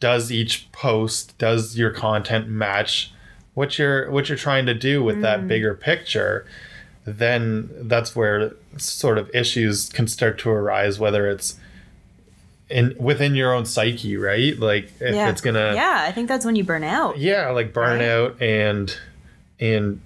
does 0.00 0.30
each 0.32 0.70
post 0.72 1.36
does 1.38 1.76
your 1.78 1.90
content 1.90 2.48
match 2.48 3.12
what 3.54 3.78
you're 3.78 4.10
what 4.10 4.28
you're 4.28 4.36
trying 4.38 4.66
to 4.66 4.74
do 4.74 5.02
with 5.02 5.20
that 5.22 5.46
bigger 5.48 5.74
picture 5.74 6.46
then 7.04 7.70
that's 7.88 8.14
where 8.16 8.52
sort 8.76 9.16
of 9.16 9.30
issues 9.34 9.88
can 9.90 10.06
start 10.08 10.38
to 10.38 10.50
arise 10.50 10.98
whether 10.98 11.28
it's 11.30 11.58
in 12.68 12.94
within 12.98 13.34
your 13.34 13.52
own 13.54 13.64
psyche 13.64 14.16
right 14.16 14.58
like 14.58 14.90
if 15.00 15.14
yeah. 15.14 15.30
it's 15.30 15.40
gonna 15.40 15.72
Yeah, 15.74 16.04
I 16.06 16.10
think 16.12 16.26
that's 16.28 16.44
when 16.44 16.56
you 16.56 16.64
burn 16.64 16.82
out. 16.84 17.16
yeah 17.16 17.48
like 17.50 17.72
burnout 17.72 18.40
and 18.42 18.94
and 19.60 20.00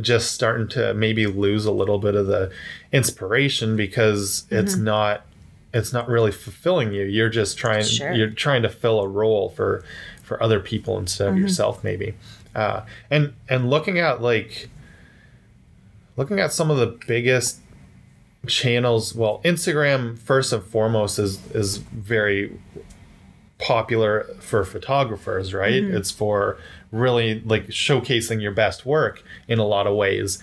just 0.00 0.32
starting 0.32 0.68
to 0.68 0.94
maybe 0.94 1.26
lose 1.26 1.64
a 1.66 1.72
little 1.72 1.98
bit 1.98 2.14
of 2.14 2.26
the 2.26 2.50
inspiration 2.92 3.76
because 3.76 4.44
it's 4.50 4.74
Mm-hmm. 4.74 4.84
not 4.84 5.26
it's 5.74 5.92
not 5.92 6.08
really 6.08 6.30
fulfilling 6.32 6.92
you. 6.94 7.02
You're 7.04 7.28
just 7.28 7.58
trying 7.58 7.84
Sure. 7.84 8.12
you're 8.12 8.30
trying 8.30 8.62
to 8.62 8.68
fill 8.70 9.00
a 9.00 9.08
role 9.08 9.50
for 9.50 9.84
for 10.22 10.42
other 10.42 10.60
people 10.60 10.98
instead 10.98 11.26
Mm-hmm. 11.28 11.36
of 11.36 11.42
yourself 11.42 11.84
maybe. 11.84 12.14
Uh 12.54 12.82
and 13.10 13.34
and 13.48 13.68
looking 13.68 13.98
at 13.98 14.22
like 14.22 14.70
looking 16.16 16.38
at 16.40 16.52
some 16.52 16.70
of 16.70 16.76
the 16.78 16.86
biggest 17.06 17.58
channels 18.46 19.14
well 19.14 19.40
instagram 19.44 20.18
first 20.18 20.52
and 20.52 20.62
foremost 20.62 21.18
is 21.18 21.40
is 21.52 21.78
very 21.78 22.52
popular 23.58 24.24
for 24.40 24.64
photographers 24.64 25.54
right? 25.54 25.72
It's 25.82 26.10
for 26.10 26.58
really 26.92 27.40
like 27.40 27.68
showcasing 27.68 28.42
your 28.42 28.52
best 28.52 28.84
work 28.84 29.22
in 29.48 29.58
a 29.58 29.64
lot 29.64 29.86
of 29.86 29.94
ways. 29.96 30.38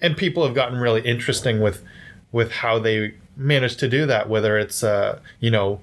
And 0.00 0.16
people 0.16 0.44
have 0.46 0.54
gotten 0.54 0.78
really 0.78 1.00
interesting 1.02 1.60
with 1.60 1.82
with 2.32 2.52
how 2.52 2.78
they 2.78 3.14
manage 3.40 3.76
to 3.76 3.88
do 3.88 4.06
that 4.06 4.28
whether 4.28 4.58
it's 4.58 4.84
uh 4.84 5.18
you 5.40 5.50
know 5.50 5.80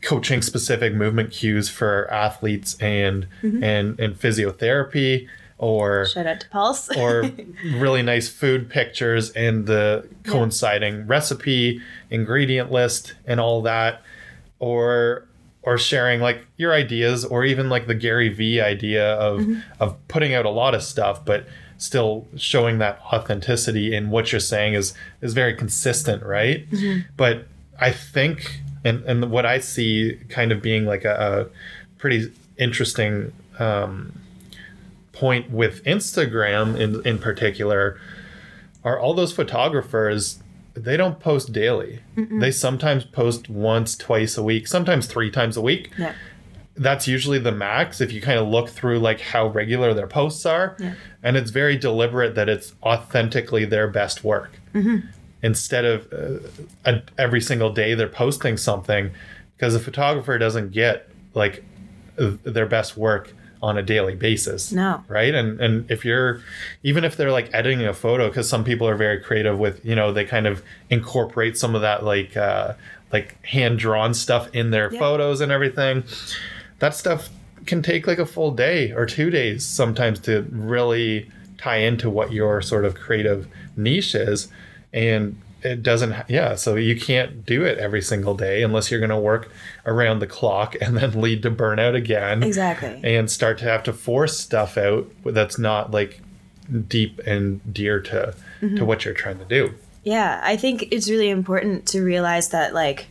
coaching 0.00 0.40
specific 0.42 0.94
movement 0.94 1.32
cues 1.32 1.68
for 1.68 2.08
athletes 2.12 2.76
and 2.80 3.26
and 3.42 3.98
and 3.98 4.18
physiotherapy 4.18 5.26
or 5.58 6.06
Shout 6.06 6.26
out 6.26 6.40
to 6.40 6.48
Pulse. 6.50 6.88
or 6.96 7.30
really 7.64 8.00
nice 8.02 8.28
food 8.28 8.70
pictures 8.70 9.30
and 9.32 9.66
the 9.66 10.06
coinciding 10.22 11.06
recipe 11.08 11.82
ingredient 12.10 12.70
list 12.70 13.14
and 13.26 13.40
all 13.40 13.60
that 13.62 14.02
or 14.60 15.26
or 15.62 15.76
sharing 15.76 16.20
like 16.20 16.46
your 16.56 16.72
ideas 16.72 17.24
or 17.24 17.44
even 17.44 17.68
like 17.68 17.88
the 17.88 17.94
Gary 17.94 18.28
V 18.28 18.60
idea 18.60 19.14
of 19.14 19.44
of 19.80 19.96
putting 20.06 20.32
out 20.32 20.46
a 20.46 20.50
lot 20.50 20.74
of 20.76 20.82
stuff 20.82 21.24
but 21.24 21.46
still 21.78 22.26
showing 22.36 22.78
that 22.78 23.00
authenticity 23.12 23.94
in 23.94 24.10
what 24.10 24.32
you're 24.32 24.40
saying 24.40 24.74
is 24.74 24.92
is 25.22 25.32
very 25.32 25.54
consistent 25.54 26.22
right 26.22 26.66
but 27.16 27.46
I 27.80 27.92
think 27.92 28.60
and 28.84 29.02
and 29.04 29.30
what 29.30 29.46
I 29.46 29.58
see 29.60 30.18
kind 30.28 30.52
of 30.52 30.60
being 30.60 30.84
like 30.86 31.04
a, 31.04 31.48
a 31.50 31.98
pretty 31.98 32.32
interesting 32.56 33.32
um 33.58 34.12
point 35.12 35.50
with 35.50 35.82
Instagram 35.84 36.78
in 36.78 37.06
in 37.06 37.18
particular 37.18 37.98
are 38.84 38.98
all 38.98 39.14
those 39.14 39.32
photographers 39.32 40.40
they 40.74 40.96
don't 40.96 41.18
post 41.18 41.52
daily. 41.52 42.00
They 42.38 42.52
sometimes 42.52 43.04
post 43.04 43.48
once, 43.50 43.96
twice 43.96 44.38
a 44.38 44.42
week, 44.44 44.68
sometimes 44.68 45.06
three 45.06 45.30
times 45.30 45.56
a 45.56 45.60
week. 45.60 45.90
yeah. 45.98 46.14
That's 46.78 47.06
usually 47.08 47.38
the 47.38 47.52
max 47.52 48.00
if 48.00 48.12
you 48.12 48.20
kind 48.20 48.38
of 48.38 48.46
look 48.48 48.68
through 48.68 48.98
like 49.00 49.20
how 49.20 49.48
regular 49.48 49.92
their 49.94 50.06
posts 50.06 50.46
are. 50.46 50.76
Yeah. 50.78 50.94
And 51.22 51.36
it's 51.36 51.50
very 51.50 51.76
deliberate 51.76 52.34
that 52.36 52.48
it's 52.48 52.74
authentically 52.82 53.64
their 53.64 53.88
best 53.88 54.22
work. 54.24 54.58
Instead 55.42 55.84
of 55.84 56.12
uh, 56.12 56.48
a, 56.84 57.02
every 57.16 57.40
single 57.40 57.72
day 57.72 57.94
they're 57.94 58.08
posting 58.08 58.56
something 58.56 59.10
because 59.56 59.74
a 59.74 59.80
photographer 59.80 60.36
doesn't 60.38 60.70
get 60.72 61.08
like 61.34 61.64
their 62.16 62.66
best 62.66 62.96
work 62.96 63.32
on 63.62 63.76
a 63.78 63.82
daily 63.82 64.14
basis 64.14 64.70
No. 64.72 65.02
right 65.08 65.34
and 65.34 65.60
and 65.60 65.88
if 65.90 66.04
you're 66.04 66.40
even 66.84 67.02
if 67.04 67.16
they're 67.16 67.32
like 67.32 67.50
editing 67.52 67.84
a 67.86 67.92
photo 67.94 68.28
because 68.28 68.48
some 68.48 68.62
people 68.64 68.88
are 68.88 68.94
very 68.96 69.20
creative 69.20 69.58
with 69.58 69.84
you 69.84 69.94
know 69.96 70.12
they 70.12 70.24
kind 70.24 70.46
of 70.46 70.62
incorporate 70.90 71.56
some 71.58 71.74
of 71.74 71.80
that 71.82 72.04
like 72.04 72.36
uh 72.36 72.74
like 73.12 73.44
hand 73.44 73.78
drawn 73.80 74.14
stuff 74.14 74.48
in 74.52 74.70
their 74.70 74.92
Yeah. 74.92 74.98
photos 75.00 75.40
and 75.40 75.50
everything 75.50 76.04
that 76.78 76.94
stuff 76.94 77.28
can 77.66 77.82
take 77.82 78.06
like 78.06 78.18
a 78.18 78.26
full 78.26 78.50
day 78.50 78.92
or 78.92 79.06
two 79.06 79.30
days 79.30 79.64
sometimes 79.64 80.20
to 80.20 80.46
really 80.50 81.30
tie 81.58 81.78
into 81.78 82.08
what 82.08 82.32
your 82.32 82.62
sort 82.62 82.84
of 82.84 82.94
creative 82.94 83.48
niche 83.76 84.14
is 84.14 84.48
and 84.92 85.40
it 85.62 85.82
doesn't 85.82 86.14
yeah 86.28 86.54
so 86.54 86.76
you 86.76 86.98
can't 86.98 87.44
do 87.44 87.64
it 87.64 87.78
every 87.78 88.00
single 88.00 88.34
day 88.34 88.62
unless 88.62 88.90
you're 88.90 89.00
going 89.00 89.10
to 89.10 89.18
work 89.18 89.50
around 89.86 90.20
the 90.20 90.26
clock 90.26 90.76
and 90.80 90.96
then 90.96 91.20
lead 91.20 91.42
to 91.42 91.50
burnout 91.50 91.94
again 91.94 92.42
Exactly. 92.42 93.00
and 93.02 93.30
start 93.30 93.58
to 93.58 93.64
have 93.64 93.82
to 93.82 93.92
force 93.92 94.38
stuff 94.38 94.78
out 94.78 95.10
that's 95.24 95.58
not 95.58 95.90
like 95.90 96.20
deep 96.88 97.18
and 97.26 97.60
dear 97.72 98.00
to 98.00 98.34
to 98.60 98.66
mm-hmm. 98.66 98.86
what 98.86 99.04
you're 99.04 99.14
trying 99.14 99.38
to 99.38 99.44
do. 99.44 99.74
Yeah, 100.04 100.40
I 100.42 100.56
think 100.56 100.88
it's 100.90 101.08
really 101.08 101.30
important 101.30 101.86
to 101.88 102.02
realize 102.02 102.48
that 102.50 102.74
like 102.74 103.06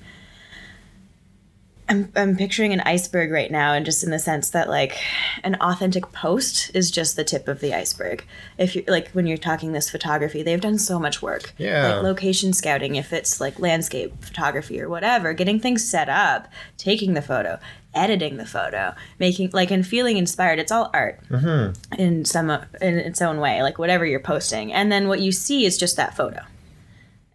I'm 1.90 2.12
I'm 2.16 2.36
picturing 2.36 2.74
an 2.74 2.82
iceberg 2.82 3.32
right 3.32 3.50
now 3.50 3.74
and 3.74 3.86
just 3.86 4.04
in 4.04 4.12
the 4.12 4.20
sense 4.20 4.50
that 4.50 4.70
like 4.70 4.98
an 5.44 5.56
authentic 5.56 6.12
post 6.12 6.72
is 6.74 6.92
just 6.92 7.16
the 7.16 7.24
tip 7.24 7.48
of 7.48 7.60
the 7.60 7.74
iceberg. 7.74 8.26
If 8.58 8.76
you 8.76 8.84
like 8.88 9.10
when 9.12 9.26
you're 9.26 9.38
talking 9.38 9.72
this 9.72 9.90
photography, 9.90 10.44
they've 10.44 10.60
done 10.60 10.80
so 10.80 11.00
much 11.00 11.22
work. 11.22 11.54
Yeah. 11.58 11.96
Like 11.96 12.04
location 12.04 12.54
scouting 12.54 12.96
if 12.96 13.14
it's 13.14 13.40
like 13.40 13.60
landscape 13.60 14.24
photography 14.24 14.82
or 14.82 14.90
whatever, 14.90 15.34
getting 15.34 15.60
things 15.60 15.90
set 15.90 16.10
up, 16.10 16.48
taking 16.78 17.14
the 17.14 17.22
photo, 17.22 17.60
editing 17.94 18.38
the 18.38 18.46
photo, 18.46 18.94
making 19.20 19.52
like 19.54 19.72
and 19.72 19.86
feeling 19.86 20.18
inspired. 20.18 20.60
It's 20.60 20.72
all 20.72 20.90
art 20.94 21.22
mm-hmm. 21.30 22.00
in 22.00 22.26
some 22.26 22.50
in 22.82 22.98
its 22.98 23.22
own 23.22 23.40
way, 23.40 23.64
like 23.64 23.80
whatever 23.80 24.06
you're 24.06 24.20
posting. 24.20 24.74
And 24.74 24.92
then 24.92 25.08
what 25.08 25.22
you 25.22 25.32
see 25.32 25.66
is 25.66 25.78
just 25.78 25.96
that 25.96 26.16
photo. 26.16 26.42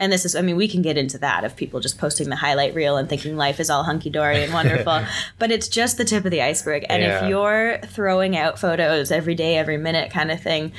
And 0.03 0.13
this 0.13 0.25
is, 0.25 0.35
I 0.35 0.43
mean, 0.43 0.57
we 0.57 0.67
can 0.67 0.83
get 0.83 0.99
into 0.99 1.17
that 1.19 1.45
of 1.45 1.55
people 1.55 1.79
just 1.79 1.97
posting 1.97 2.29
the 2.29 2.35
highlight 2.37 2.75
reel 2.75 2.97
and 2.97 3.09
thinking 3.09 3.37
life 3.37 3.61
is 3.61 3.71
all 3.71 3.85
hunky 3.85 4.11
dory 4.11 4.43
and 4.43 4.53
wonderful. 4.53 5.05
but 5.39 5.53
it's 5.53 5.69
just 5.69 5.97
the 5.97 6.05
tip 6.05 6.25
of 6.25 6.33
the 6.33 6.43
iceberg. 6.43 6.85
And 6.89 7.03
Yeah. 7.03 7.23
if 7.25 7.29
you're 7.31 7.79
throwing 7.87 8.37
out 8.37 8.59
photos 8.59 9.13
every 9.13 9.37
day, 9.37 9.57
every 9.57 9.77
minute 9.79 10.11
kind 10.11 10.33
of 10.33 10.41
thing, 10.41 10.73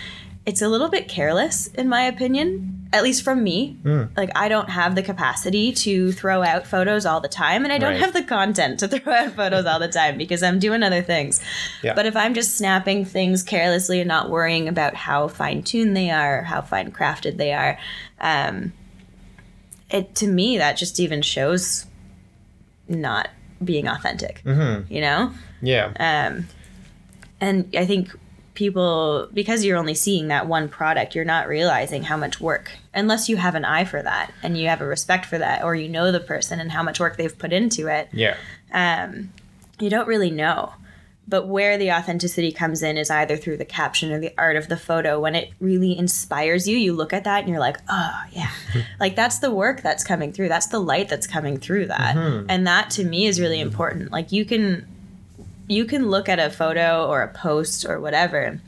it's 0.46 0.62
a 0.62 0.68
little 0.68 0.89
bit 0.89 1.08
careless, 1.08 1.68
in 1.68 1.88
my 1.88 2.01
opinion, 2.01 2.89
at 2.92 3.01
least 3.01 3.24
from 3.24 3.46
me. 3.46 3.77
Like, 4.18 4.30
I 4.36 4.50
don't 4.50 4.70
have 4.70 4.94
the 4.96 5.01
capacity 5.01 5.72
to 5.72 6.12
throw 6.12 6.44
out 6.44 6.68
photos 6.68 7.06
all 7.06 7.22
the 7.22 7.30
time, 7.30 7.63
and 7.63 7.72
I 7.72 7.77
don't 7.77 7.92
Right. 7.94 8.01
have 8.01 8.12
the 8.12 8.24
content 8.24 8.77
to 8.80 8.88
throw 8.89 9.13
out 9.13 9.32
photos 9.38 9.65
all 9.65 9.80
the 9.80 9.88
time 9.88 10.18
because 10.18 10.44
I'm 10.44 10.60
doing 10.60 10.84
other 10.84 11.01
things. 11.01 11.39
Yeah. 11.82 11.94
But 11.94 12.08
if 12.08 12.18
I'm 12.18 12.34
just 12.34 12.58
snapping 12.58 13.06
things 13.06 13.42
carelessly 13.42 14.01
and 14.01 14.08
not 14.10 14.30
worrying 14.30 14.68
about 14.68 14.96
how 14.96 15.30
fine 15.30 15.63
tuned 15.63 15.96
they 15.96 16.10
are, 16.12 16.44
how 16.44 16.60
fine 16.62 16.92
crafted 16.92 17.38
they 17.38 17.53
are, 17.53 17.77
um, 18.20 18.74
it 19.93 20.13
to 20.15 20.27
me 20.27 20.57
that 20.57 20.75
just 20.75 21.00
even 21.00 21.21
shows 21.21 21.85
not 22.89 23.29
being 23.63 23.88
authentic. 23.88 24.41
You 24.45 25.00
know, 25.01 25.31
Yeah. 25.62 25.93
um, 26.00 26.47
and 27.39 27.73
I 27.77 27.85
think 27.85 28.09
people 28.55 29.29
because 29.33 29.63
you're 29.65 29.77
only 29.77 29.95
seeing 29.95 30.27
that 30.27 30.47
one 30.47 30.67
product, 30.69 31.15
you're 31.15 31.25
not 31.25 31.47
realizing 31.47 32.03
how 32.03 32.17
much 32.17 32.39
work 32.41 32.71
unless 32.93 33.27
you 33.29 33.38
have 33.38 33.55
an 33.55 33.65
eye 33.65 33.85
for 33.85 34.01
that 34.03 34.31
and 34.43 34.57
you 34.57 34.67
have 34.67 34.81
a 34.81 34.85
respect 34.85 35.25
for 35.25 35.38
that, 35.38 35.63
or 35.63 35.73
you 35.75 35.88
know 35.89 36.12
the 36.12 36.19
person 36.19 36.59
and 36.59 36.71
how 36.71 36.83
much 36.83 37.00
work 37.00 37.17
they've 37.17 37.38
put 37.38 37.51
into 37.53 37.88
it 37.88 38.09
yeah. 38.12 38.35
um, 38.73 39.31
you 39.79 39.89
don't 39.89 40.07
really 40.07 40.29
know 40.29 40.73
but 41.27 41.48
where 41.48 41.77
the 41.77 41.92
authenticity 41.92 42.51
comes 42.51 42.84
in 42.84 42.98
is 42.98 43.10
either 43.10 43.38
through 43.38 43.58
the 43.58 43.65
caption 43.65 44.12
or 44.12 44.20
the 44.20 44.34
art 44.38 44.58
of 44.58 44.68
the 44.68 44.75
photo. 44.75 45.20
When 45.20 45.36
it 45.36 45.51
really 45.60 45.98
inspires 45.98 46.68
you, 46.68 46.77
you 46.77 46.94
look 46.94 47.13
at 47.13 47.24
that 47.24 47.39
and 47.39 47.50
you're 47.50 47.60
like, 47.60 47.77
oh, 47.89 48.24
yeah. 48.32 48.51
like 49.00 49.15
that's 49.15 49.39
the 49.39 49.51
work 49.51 49.82
that's 49.82 50.03
coming 50.03 50.34
through. 50.34 50.50
That's 50.50 50.68
the 50.68 50.80
light 50.80 51.08
that's 51.08 51.27
coming 51.27 51.58
through 51.58 51.88
that. 51.88 52.15
Mm-hmm. 52.15 52.48
And 52.50 52.68
that 52.68 52.89
to 52.92 53.06
me 53.06 53.25
is 53.25 53.39
really 53.39 53.62
important. 53.62 54.12
Like 54.12 54.32
you 54.32 54.44
can 54.44 54.86
you 55.68 55.86
can 55.86 56.10
look 56.10 56.27
at 56.27 56.39
a 56.39 56.50
photo 56.50 57.08
or 57.08 57.22
a 57.22 57.30
post 57.30 57.86
or 57.86 58.00
whatever 58.01 58.60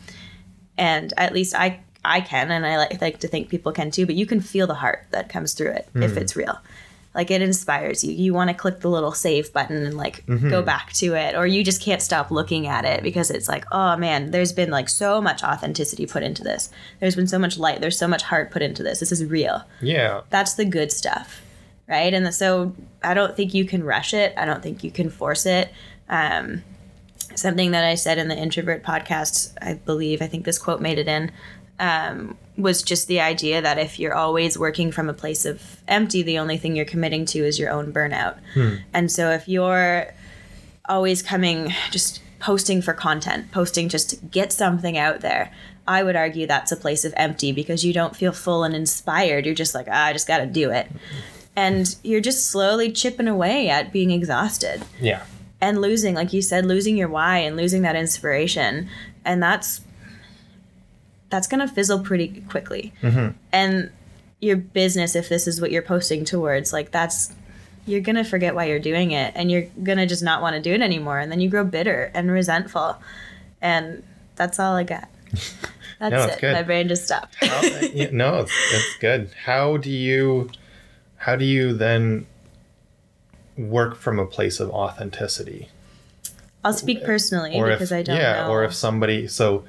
and 0.78 1.14
at 1.18 1.34
least 1.34 1.54
I 1.54 1.82
I 2.06 2.22
can 2.22 2.52
and 2.52 2.66
I 2.66 2.78
like, 2.78 3.02
like 3.02 3.20
to 3.22 3.28
think 3.28 3.50
people 3.50 3.72
can 3.72 3.92
too, 3.92 4.06
but 4.06 4.16
you 4.16 4.26
can 4.26 4.40
feel 4.40 4.68
the 4.68 4.76
heart 4.76 5.08
that 5.12 5.28
comes 5.28 5.54
through 5.54 5.72
it 5.72 5.90
if 5.96 6.16
it's 6.18 6.36
real 6.36 6.60
like 7.16 7.32
it 7.32 7.42
inspires 7.42 8.04
you. 8.04 8.12
You 8.12 8.34
want 8.34 8.50
to 8.50 8.54
click 8.54 8.82
the 8.82 8.90
little 8.90 9.14
save 9.14 9.52
button 9.54 9.86
and 9.86 9.98
like 9.98 10.26
go 10.28 10.62
back 10.62 10.92
to 10.94 11.16
it 11.16 11.34
or 11.36 11.48
you 11.48 11.64
just 11.64 11.82
can't 11.82 12.02
stop 12.02 12.30
looking 12.30 12.68
at 12.68 12.86
it 12.86 13.02
because 13.02 13.32
it's 13.32 13.48
like 13.48 13.66
oh 13.72 13.96
man 13.98 14.32
there's 14.32 14.52
been 14.52 14.70
like 14.70 14.90
so 14.90 15.22
much 15.22 15.44
authenticity 15.44 16.06
put 16.06 16.22
into 16.22 16.44
this. 16.44 16.70
There's 17.00 17.16
been 17.16 17.28
so 17.28 17.40
much 17.40 17.58
light. 17.58 17.82
There's 17.82 17.98
so 17.98 18.08
much 18.08 18.22
heart 18.24 18.52
put 18.52 18.62
into 18.62 18.84
this. 18.84 19.00
This 19.00 19.12
is 19.12 19.26
real. 19.26 19.64
Yeah. 19.82 20.22
that's 20.30 20.54
the 20.54 20.66
good 20.66 20.92
stuff 20.92 21.42
right? 21.88 22.14
And 22.16 22.34
so 22.34 22.76
i 23.04 23.14
don't 23.14 23.36
think 23.36 23.54
you 23.54 23.64
can 23.66 23.84
rush 23.84 24.14
it. 24.14 24.34
I 24.38 24.46
don't 24.46 24.62
think 24.64 24.84
you 24.84 24.92
can 24.92 25.10
force 25.10 25.46
it. 25.46 25.72
Um, 26.10 26.64
something 27.36 27.72
that 27.72 27.84
i 27.84 27.96
said 27.96 28.18
in 28.18 28.28
the 28.30 28.38
introvert 28.38 28.84
podcast 28.84 29.52
i 29.62 29.74
believe 29.74 30.22
i 30.22 30.28
think 30.28 30.46
this 30.46 30.58
quote 30.58 30.80
made 30.80 30.98
it 30.98 31.08
in 31.08 31.32
um, 31.80 32.38
was 32.58 32.82
just 32.82 33.08
the 33.08 33.20
idea 33.20 33.62
that 33.62 33.78
if 33.78 34.00
you're 34.00 34.14
always 34.16 34.58
working 34.58 34.92
from 34.92 35.10
a 35.10 35.14
place 35.14 35.44
of 35.46 35.82
empty 35.88 36.22
the 36.24 36.40
only 36.40 36.58
thing 36.58 36.76
you're 36.76 36.86
committing 36.86 37.26
to 37.26 37.40
is 37.40 37.60
your 37.60 37.70
own 37.70 37.92
burnout. 37.92 38.38
And 38.94 39.12
so 39.12 39.30
if 39.32 39.48
you're 39.48 40.14
always 40.88 41.22
coming 41.22 41.74
just 41.92 42.22
posting 42.40 42.82
for 42.82 42.94
content 42.94 43.52
posting 43.52 43.90
just 43.90 44.12
to 44.12 44.16
get 44.18 44.54
something 44.54 45.00
out 45.00 45.22
there 45.22 45.52
i 45.88 46.04
would 46.04 46.16
argue 46.16 46.46
that's 46.46 46.72
a 46.72 46.76
place 46.76 47.04
of 47.04 47.12
empty 47.18 47.52
because 47.52 47.84
you 47.84 47.92
don't 47.92 48.16
feel 48.16 48.32
full 48.32 48.64
and 48.64 48.76
inspired. 48.76 49.46
You're 49.48 49.56
just 49.56 49.74
like 49.74 49.88
ah, 49.90 50.06
i 50.06 50.14
just 50.14 50.28
gotta 50.28 50.46
do 50.46 50.70
it. 50.70 50.88
And 51.56 51.96
you're 52.04 52.22
just 52.22 52.48
slowly 52.48 52.92
chipping 52.92 53.28
away 53.28 53.70
at 53.70 53.92
being 53.92 54.12
exhausted. 54.12 54.84
Yeah. 55.02 55.24
and 55.62 55.82
losing 55.82 56.14
like 56.14 56.34
you 56.34 56.42
said 56.42 56.66
losing 56.66 56.96
your 56.98 57.08
why 57.10 57.40
and 57.40 57.56
losing 57.58 57.82
that 57.82 57.96
inspiration. 57.96 58.90
And 59.24 59.42
that's 59.42 59.82
that's 61.36 61.48
going 61.48 61.60
to 61.60 61.68
fizzle 61.68 62.00
pretty 62.00 62.42
quickly. 62.50 62.94
Mm-hmm. 63.02 63.38
And 63.52 63.92
your 64.40 64.56
business 64.56 65.16
if 65.16 65.28
this 65.28 65.48
is 65.48 65.60
what 65.60 65.70
you're 65.70 65.82
posting 65.82 66.24
towards 66.24 66.72
like 66.72 66.92
that's 66.92 67.34
you're 67.86 68.02
going 68.02 68.16
to 68.16 68.24
forget 68.24 68.54
why 68.56 68.66
you're 68.66 68.80
doing 68.80 69.12
it 69.12 69.34
and 69.36 69.52
you're 69.52 69.64
going 69.84 69.98
to 69.98 70.06
just 70.06 70.24
not 70.24 70.42
want 70.42 70.56
to 70.56 70.62
do 70.62 70.74
it 70.74 70.82
anymore 70.82 71.20
and 71.20 71.32
then 71.32 71.42
you 71.42 71.50
grow 71.50 71.64
bitter 71.64 72.10
and 72.14 72.32
resentful. 72.32 72.98
And 73.62 74.04
that's 74.36 74.60
all 74.60 74.76
i 74.76 74.84
got. 74.84 75.10
That's 76.00 76.12
No, 76.12 76.26
it. 76.26 76.42
good. 76.42 76.54
my 76.54 76.64
brain 76.64 76.90
just 76.90 77.06
stopped. 77.06 77.36
How, 77.36 77.60
uh, 77.60 77.80
yeah, 77.94 78.10
no, 78.12 78.40
it's, 78.40 78.52
it's 78.74 78.98
good. 78.98 79.30
How 79.46 79.78
do 79.78 79.90
you, 79.90 80.50
how 81.16 81.38
do 81.38 81.46
you 81.46 81.74
then 81.74 82.28
work 83.58 83.96
from 83.96 84.20
a 84.20 84.26
place 84.26 84.60
of 84.60 84.70
authenticity? 84.72 85.70
i'll 86.66 86.74
speak 86.74 87.04
personally 87.04 87.62
because 87.62 87.92
i 87.92 88.02
don't 88.02 88.18
yeah, 88.18 88.42
know 88.42 88.50
or 88.50 88.64
if 88.64 88.74
somebody 88.74 89.28
so 89.28 89.64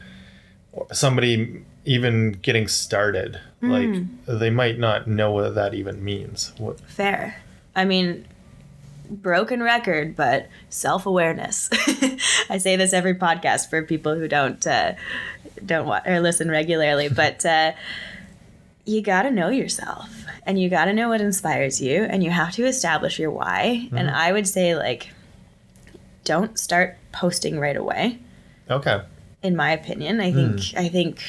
somebody 0.92 1.62
even 1.84 2.32
getting 2.32 2.66
started, 2.68 3.40
Hmm. 3.60 3.70
like 3.70 4.04
they 4.26 4.50
might 4.50 4.78
not 4.78 5.06
know 5.06 5.30
what 5.32 5.54
that 5.54 5.74
even 5.74 6.04
means. 6.04 6.52
What, 6.58 6.80
Fair. 6.80 7.36
I 7.74 7.84
mean, 7.84 8.26
broken 9.08 9.62
record, 9.62 10.16
but 10.16 10.48
self 10.68 11.06
awareness. 11.06 11.68
I 12.50 12.58
say 12.58 12.76
this 12.76 12.92
every 12.92 13.14
podcast 13.14 13.70
for 13.70 13.82
people 13.82 14.14
who 14.16 14.26
don't 14.28 14.66
uh, 14.66 14.94
don't 15.64 15.86
watch 15.86 16.02
or 16.06 16.20
listen 16.20 16.50
regularly, 16.50 17.08
but 17.22 17.44
uh, 17.46 17.72
you 18.84 19.00
got 19.02 19.22
to 19.22 19.30
know 19.30 19.48
yourself, 19.48 20.10
and 20.44 20.60
you 20.60 20.68
got 20.68 20.86
to 20.86 20.92
know 20.92 21.08
what 21.08 21.20
inspires 21.20 21.80
you, 21.80 22.02
and 22.04 22.22
you 22.24 22.30
have 22.30 22.52
to 22.54 22.66
establish 22.66 23.18
your 23.18 23.30
why. 23.30 23.88
And 23.92 24.10
I 24.10 24.32
would 24.32 24.46
say 24.48 24.74
like, 24.76 25.08
don't 26.24 26.58
start 26.58 26.96
posting 27.12 27.58
right 27.60 27.76
away. 27.76 28.18
okay. 28.70 29.02
In 29.42 29.54
my 29.56 29.70
opinion, 29.72 30.20
I 30.20 30.32
think 30.32 30.60
I 30.76 30.88
think. 30.88 31.22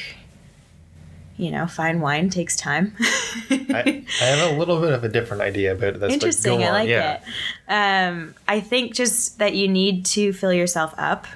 You 1.40 1.52
know, 1.52 1.68
fine 1.68 2.00
wine 2.00 2.30
takes 2.30 2.56
time. 2.56 2.96
I, 2.98 4.04
I 4.20 4.24
have 4.24 4.50
a 4.52 4.58
little 4.58 4.80
bit 4.80 4.92
of 4.92 5.04
a 5.04 5.08
different 5.08 5.40
idea 5.40 5.70
about 5.70 6.00
this. 6.00 6.12
Interesting. 6.12 6.64
I 6.64 6.70
like 6.72 6.88
yeah. 6.88 7.20
it. 7.68 8.08
Um, 8.08 8.34
I 8.48 8.58
think 8.58 8.92
just 8.92 9.38
that 9.38 9.54
you 9.54 9.68
need 9.68 10.04
to 10.06 10.32
fill 10.32 10.52
yourself 10.52 10.92
up 10.98 11.28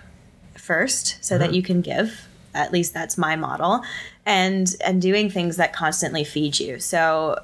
first 0.57 1.25
so 1.25 1.37
Mm-hmm. 1.37 1.45
that 1.45 1.55
you 1.55 1.63
can 1.63 1.83
give. 1.83 2.27
At 2.53 2.73
least 2.73 2.93
that's 2.93 3.17
my 3.17 3.37
model. 3.37 3.85
And 4.27 4.75
and 4.85 5.01
doing 5.01 5.31
things 5.31 5.57
that 5.59 5.73
constantly 5.73 6.25
feed 6.25 6.59
you. 6.59 6.81
So 6.81 7.39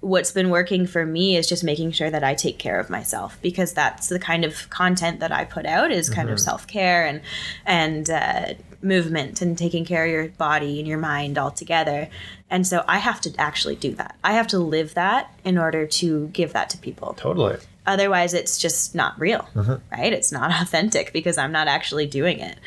what's 0.00 0.30
been 0.32 0.50
working 0.50 0.86
for 0.86 1.04
me 1.04 1.36
is 1.36 1.48
just 1.48 1.64
making 1.64 1.92
sure 1.92 2.10
that 2.10 2.22
I 2.22 2.34
take 2.34 2.58
care 2.58 2.78
of 2.78 2.88
myself 2.88 3.38
because 3.42 3.72
that's 3.72 4.08
the 4.08 4.18
kind 4.18 4.44
of 4.44 4.70
content 4.70 5.20
that 5.20 5.32
I 5.32 5.44
put 5.44 5.66
out 5.66 5.90
is 5.90 6.08
kind 6.08 6.28
Mm-hmm. 6.28 6.34
of 6.34 6.40
self 6.40 6.66
care 6.66 7.04
and 7.06 7.20
and 7.66 8.08
uh, 8.10 8.54
movement 8.80 9.42
and 9.42 9.58
taking 9.58 9.84
care 9.84 10.04
of 10.04 10.10
your 10.10 10.28
body 10.28 10.78
and 10.78 10.86
your 10.86 10.98
mind 10.98 11.36
all 11.38 11.50
together. 11.50 12.08
And 12.50 12.66
so 12.66 12.84
I 12.86 12.98
have 12.98 13.20
to 13.22 13.34
actually 13.38 13.76
do 13.76 13.94
that. 13.96 14.16
I 14.22 14.32
have 14.34 14.46
to 14.48 14.58
live 14.58 14.94
that 14.94 15.32
in 15.44 15.58
order 15.58 15.86
to 15.86 16.28
give 16.28 16.52
that 16.52 16.70
to 16.70 16.78
people. 16.78 17.14
Totally. 17.14 17.56
Otherwise, 17.86 18.34
it's 18.34 18.58
just 18.58 18.94
not 18.94 19.18
real, 19.18 19.48
right? 19.90 20.12
It's 20.12 20.30
not 20.30 20.50
authentic 20.62 21.12
because 21.12 21.38
I'm 21.38 21.52
not 21.52 21.68
actually 21.68 22.06
doing 22.06 22.38
it. 22.38 22.58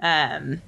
Um, 0.00 0.62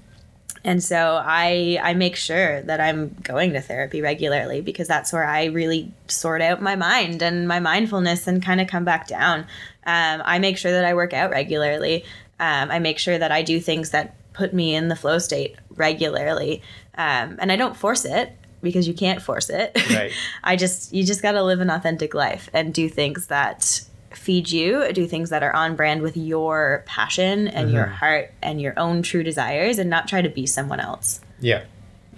and 0.65 0.83
so 0.83 1.21
I 1.25 1.79
I 1.83 1.95
make 1.95 2.17
sure 2.17 2.63
that 2.63 2.81
I'm 2.81 3.17
going 3.23 3.53
to 3.55 3.61
therapy 3.61 4.01
regularly 4.01 4.61
because 4.61 4.89
that's 4.89 5.13
where 5.13 5.25
I 5.25 5.47
really 5.47 5.93
sort 6.09 6.41
out 6.41 6.63
my 6.63 6.77
mind 6.77 7.23
and 7.23 7.49
my 7.49 7.61
mindfulness 7.61 8.27
and 8.27 8.43
kind 8.43 8.61
of 8.61 8.69
come 8.69 8.85
back 8.85 9.07
down. 9.09 9.41
Um, 9.85 10.23
I 10.25 10.39
make 10.39 10.59
sure 10.59 10.71
that 10.71 10.85
I 10.85 10.95
work 10.95 11.13
out 11.13 11.31
regularly. 11.31 12.05
Um, 12.39 12.71
I 12.71 12.79
make 12.79 12.99
sure 12.99 13.19
that 13.19 13.33
I 13.33 13.43
do 13.43 13.61
things 13.61 13.91
that 13.91 14.15
put 14.33 14.55
me 14.55 14.75
in 14.75 14.89
the 14.89 14.97
flow 14.97 15.19
state 15.19 15.57
regularly, 15.71 16.63
um, 16.97 17.37
and 17.39 17.51
I 17.51 17.57
don't 17.57 17.77
force 17.77 18.05
it 18.05 18.33
because 18.63 18.87
you 18.87 18.95
can't 18.95 19.21
force 19.21 19.51
it. 19.51 19.77
Right. 19.93 20.13
I 20.43 20.57
just 20.57 20.93
you 20.95 21.05
just 21.05 21.23
got 21.23 21.33
to 21.33 21.43
live 21.43 21.61
an 21.61 21.71
authentic 21.71 22.15
life 22.15 22.49
and 22.55 22.73
do 22.73 22.89
things 22.89 23.27
that 23.27 23.83
feed 24.17 24.51
you, 24.51 24.93
do 24.93 25.07
things 25.07 25.31
that 25.31 25.43
are 25.43 25.53
on 25.55 25.77
brand 25.77 26.03
with 26.03 26.17
your 26.17 26.83
passion 26.87 27.49
and 27.49 27.71
your 27.71 27.85
Mm-hmm. 27.85 27.95
heart 27.95 28.33
and 28.43 28.61
your 28.61 28.79
own 28.79 29.03
true 29.03 29.23
desires 29.23 29.79
and 29.79 29.89
not 29.91 30.09
try 30.09 30.23
to 30.23 30.29
be 30.29 30.47
someone 30.47 30.81
else. 30.81 31.21
Yeah. 31.41 31.65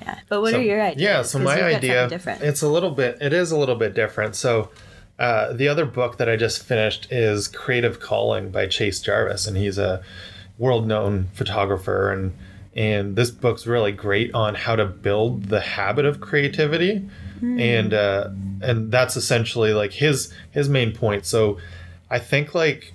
Yeah. 0.03 0.19
But 0.29 0.41
what 0.43 0.53
So- 0.53 0.59
are 0.59 0.63
your 0.63 0.83
ideas? 0.83 1.03
Yeah, 1.03 1.23
so 1.23 1.39
my 1.39 1.63
idea 1.63 2.09
different. 2.09 2.43
it's 2.43 2.63
a 2.63 2.69
little 2.69 2.91
bit 2.91 3.19
it 3.21 3.33
is 3.33 3.53
a 3.53 3.57
little 3.57 3.77
bit 3.77 3.95
different. 3.95 4.35
So 4.37 4.71
uh, 5.19 5.53
the 5.53 5.69
other 5.69 5.85
book 5.87 6.19
that 6.19 6.29
I 6.29 6.37
just 6.37 6.63
finished 6.65 7.07
is 7.13 7.47
Creative 7.49 8.01
Calling 8.01 8.51
by 8.51 8.67
Chase 8.67 9.01
Jarvis, 9.01 9.47
and 9.47 9.57
he's 9.57 9.79
a 9.79 10.03
world-known 10.59 11.29
photographer, 11.35 12.11
and 12.13 12.37
and 12.77 13.15
this 13.15 13.31
book's 13.31 13.67
really 13.67 13.93
great 13.93 14.35
on 14.35 14.57
how 14.57 14.75
to 14.75 14.85
build 14.85 15.45
the 15.45 15.61
habit 15.61 16.05
of 16.05 16.21
creativity, 16.21 17.09
and 17.41 17.95
uh, 17.95 18.31
and 18.63 18.91
that's 18.91 19.17
essentially 19.17 19.73
like 19.73 19.93
his 19.93 20.33
his 20.51 20.69
main 20.69 20.93
point. 20.93 21.25
So 21.27 21.59
I 22.15 22.21
think 22.21 22.55
like 22.55 22.93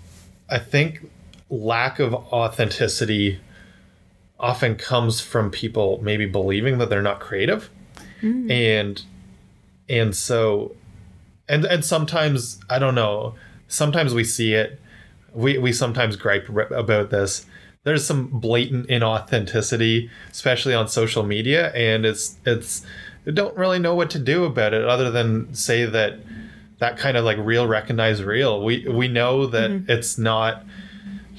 I 0.50 0.60
think 0.60 1.10
lack 1.50 2.00
of 2.00 2.14
authenticity 2.14 3.40
often 4.40 4.76
comes 4.76 5.20
from 5.20 5.52
people 5.52 6.00
maybe 6.02 6.26
believing 6.26 6.78
that 6.78 6.90
they're 6.90 7.02
not 7.02 7.20
creative. 7.20 7.70
Mm. 8.22 8.50
And 8.50 9.04
and 9.90 10.16
so 10.16 10.76
and 11.50 11.66
and 11.66 11.84
sometimes 11.84 12.60
i 12.70 12.78
don't 12.78 12.94
know 12.94 13.34
sometimes 13.68 14.14
we 14.14 14.24
see 14.24 14.54
it. 14.54 14.80
We 15.34 15.58
we 15.58 15.74
sometimes 15.74 16.16
gripe 16.16 16.50
about 16.50 17.10
this. 17.10 17.46
There's 17.84 18.06
some 18.06 18.28
blatant 18.28 18.88
inauthenticity 18.88 20.10
especially 20.32 20.74
on 20.74 20.88
social 20.88 21.24
media 21.24 21.72
and 21.74 22.06
it's 22.06 22.38
it's 22.46 22.86
don't 23.34 23.56
really 23.58 23.80
know 23.80 23.96
what 23.96 24.10
to 24.12 24.20
do 24.20 24.46
about 24.46 24.74
it 24.74 24.84
other 24.84 25.12
than 25.12 25.54
say 25.54 25.86
that 25.86 26.20
that 26.80 26.98
kind 26.98 27.16
of 27.18 27.24
like 27.26 27.38
real 27.40 27.68
recognize 27.68 28.24
real 28.24 28.64
we 28.64 28.88
we 28.88 29.08
know 29.08 29.46
that 29.46 29.70
it's 29.88 30.18
not 30.18 30.64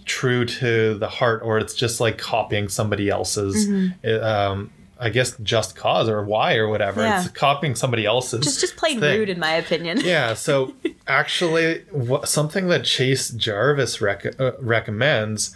true 0.04 0.44
to 0.44 0.94
the 0.98 1.08
heart 1.08 1.42
or 1.44 1.58
it's 1.58 1.74
just 1.74 2.00
like 2.00 2.18
copying 2.18 2.68
somebody 2.68 3.08
else's 3.08 3.66
Mm-hmm. 3.68 4.24
um 4.24 4.70
i 4.98 5.08
guess 5.08 5.36
just 5.42 5.76
cause 5.76 6.08
or 6.08 6.24
why 6.24 6.56
or 6.56 6.68
whatever 6.68 7.00
Yeah. 7.02 7.20
it's 7.22 7.30
copying 7.30 7.74
somebody 7.74 8.04
else's 8.06 8.40
just 8.44 8.60
just 8.60 8.76
plain 8.76 9.00
thing. 9.00 9.18
rude 9.18 9.28
in 9.28 9.38
my 9.38 9.52
opinion. 9.52 10.00
yeah 10.00 10.34
so 10.34 10.74
actually 11.06 11.82
what, 11.90 12.28
something 12.28 12.68
that 12.68 12.84
chase 12.84 13.30
jarvis 13.30 14.00
rec- 14.00 14.38
uh, 14.40 14.52
recommends 14.60 15.54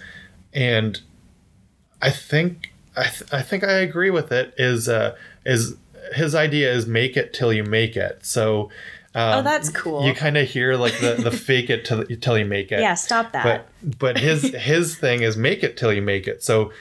and 0.52 1.00
i 2.00 2.10
think 2.10 2.72
I, 2.96 3.04
th- 3.04 3.32
I 3.32 3.42
think 3.42 3.64
i 3.64 3.72
agree 3.72 4.10
with 4.10 4.30
it 4.30 4.54
is 4.56 4.88
uh 4.88 5.16
is 5.44 5.74
his 6.14 6.34
idea 6.34 6.72
is 6.72 6.86
make 6.86 7.16
it 7.16 7.32
till 7.32 7.52
you 7.52 7.64
make 7.64 7.96
it 7.96 8.24
so 8.24 8.70
Um, 9.16 9.38
Oh, 9.38 9.42
that's 9.42 9.70
cool. 9.70 10.04
You 10.04 10.12
kind 10.14 10.36
of 10.36 10.48
hear 10.48 10.74
like 10.76 10.98
the, 11.00 11.14
the 11.14 11.30
fake 11.48 11.70
it 11.70 11.84
till, 11.84 12.04
till 12.04 12.36
you 12.38 12.44
make 12.44 12.72
it. 12.72 12.80
Yeah, 12.80 12.94
stop 12.94 13.32
that. 13.32 13.44
But 13.82 13.98
but 13.98 14.18
his 14.18 14.42
his 14.54 14.96
thing 14.96 15.22
is 15.22 15.36
make 15.36 15.62
it 15.62 15.76
till 15.76 15.92
you 15.92 16.02
make 16.02 16.26
it. 16.26 16.42
So 16.42 16.72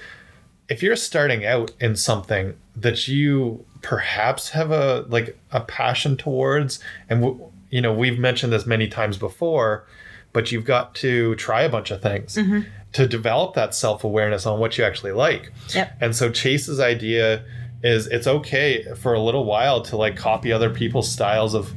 if 0.70 0.82
you're 0.82 0.96
starting 0.96 1.46
out 1.46 1.72
in 1.80 1.96
something 1.96 2.56
that 2.76 3.08
you 3.08 3.66
perhaps 3.82 4.50
have 4.50 4.72
a 4.72 5.06
like 5.10 5.38
a 5.52 5.62
passion 5.62 6.18
towards, 6.18 6.80
and 7.10 7.22
w- 7.22 7.52
you 7.70 7.82
know 7.82 7.94
we've 7.94 8.18
mentioned 8.18 8.52
this 8.52 8.66
many 8.66 8.88
times 8.88 9.18
before, 9.18 9.86
but 10.32 10.52
you've 10.52 10.66
got 10.66 10.96
to 10.96 11.36
try 11.36 11.62
a 11.62 11.70
bunch 11.70 11.92
of 11.92 12.02
things 12.02 12.36
Mm-hmm. 12.36 12.62
to 12.94 13.08
develop 13.08 13.54
that 13.56 13.76
self 13.76 14.04
awareness 14.04 14.46
on 14.48 14.60
what 14.60 14.78
you 14.78 14.84
actually 14.84 15.12
like. 15.12 15.52
Yep. 15.76 15.98
And 16.02 16.16
so 16.16 16.32
Chase's 16.32 16.80
idea 16.80 17.44
is 17.84 18.08
it's 18.08 18.26
okay 18.28 18.86
for 18.96 19.14
a 19.14 19.20
little 19.20 19.44
while 19.46 19.82
to 19.84 19.98
like 19.98 20.16
copy 20.16 20.52
other 20.52 20.70
people's 20.72 21.12
styles 21.12 21.54
of 21.54 21.74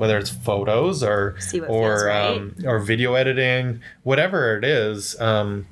whether 0.00 0.16
it's 0.16 0.30
photos 0.30 1.02
or 1.02 1.36
or 1.68 2.06
right. 2.06 2.38
um, 2.38 2.56
or 2.64 2.78
video 2.78 3.12
editing, 3.12 3.82
whatever 4.02 4.56
it 4.56 4.64
is. 4.64 5.20
Um, 5.20 5.66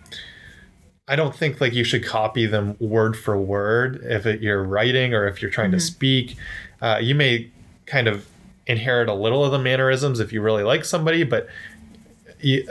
I 1.09 1.17
don't 1.17 1.35
think 1.35 1.62
like 1.62 1.73
you 1.73 1.83
should 1.83 2.05
copy 2.05 2.45
them 2.45 2.77
word 2.79 3.17
for 3.17 3.38
word 3.38 4.05
if 4.05 4.27
it, 4.27 4.43
you're 4.43 4.62
writing 4.62 5.14
or 5.14 5.27
if 5.27 5.41
you're 5.41 5.51
trying 5.51 5.71
to 5.71 5.81
speak. 5.81 6.37
Uh, 6.83 6.99
you 7.01 7.14
may 7.14 7.51
kind 7.87 8.07
of 8.07 8.29
inherit 8.67 9.09
a 9.09 9.14
little 9.14 9.43
of 9.43 9.51
the 9.51 9.59
mannerisms 9.59 10.21
if 10.21 10.31
you 10.31 10.43
really 10.43 10.62
like 10.62 10.85
somebody, 10.85 11.25
but 11.25 11.49
you, 12.41 12.69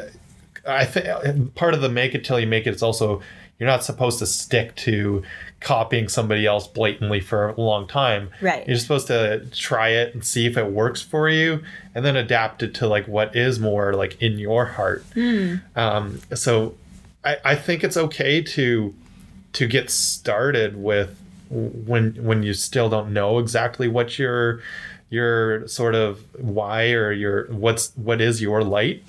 I 0.68 0.86
think 0.86 1.56
part 1.56 1.74
of 1.74 1.82
the 1.82 1.90
make 1.90 2.14
it 2.14 2.24
till 2.24 2.40
you 2.40 2.46
make 2.46 2.68
it 2.68 2.76
is 2.76 2.84
also 2.84 3.24
you're 3.60 3.68
not 3.68 3.84
supposed 3.84 4.20
to 4.20 4.26
stick 4.26 4.76
to 4.76 5.24
copying 5.60 6.08
somebody 6.08 6.46
else 6.46 6.68
blatantly 6.68 7.20
for 7.20 7.50
a 7.50 7.60
long 7.60 7.88
time. 7.88 8.30
Right. 8.42 8.68
You're 8.68 8.78
supposed 8.78 9.08
to 9.08 9.46
try 9.52 9.90
it 9.90 10.14
and 10.14 10.24
see 10.24 10.46
if 10.46 10.58
it 10.58 10.72
works 10.72 11.02
for 11.02 11.28
you 11.28 11.64
and 11.96 12.06
then 12.06 12.16
adapt 12.16 12.62
it 12.62 12.76
to 12.76 12.88
like 12.88 13.08
what 13.08 13.36
is 13.36 13.60
more 13.60 13.94
like 13.94 14.22
in 14.22 14.38
your 14.38 14.66
heart. 14.66 15.04
Um, 15.76 16.22
so 16.36 16.76
I, 17.26 17.38
I 17.44 17.56
think 17.56 17.84
it's 17.84 17.98
okay 17.98 18.42
to 18.42 18.94
to 19.54 19.68
get 19.68 19.90
started 19.90 20.76
with 20.82 21.20
when 21.50 22.14
when 22.24 22.44
you 22.44 22.54
still 22.54 22.90
don't 22.90 23.12
know 23.12 23.40
exactly 23.40 23.88
what 23.88 24.20
your 24.20 24.62
your 25.10 25.68
sort 25.68 25.96
of 25.96 26.20
why 26.38 26.92
or 26.92 27.12
your 27.12 27.48
what's 27.48 27.92
what 27.96 28.20
is 28.22 28.42
your 28.42 28.64
light 28.64 29.04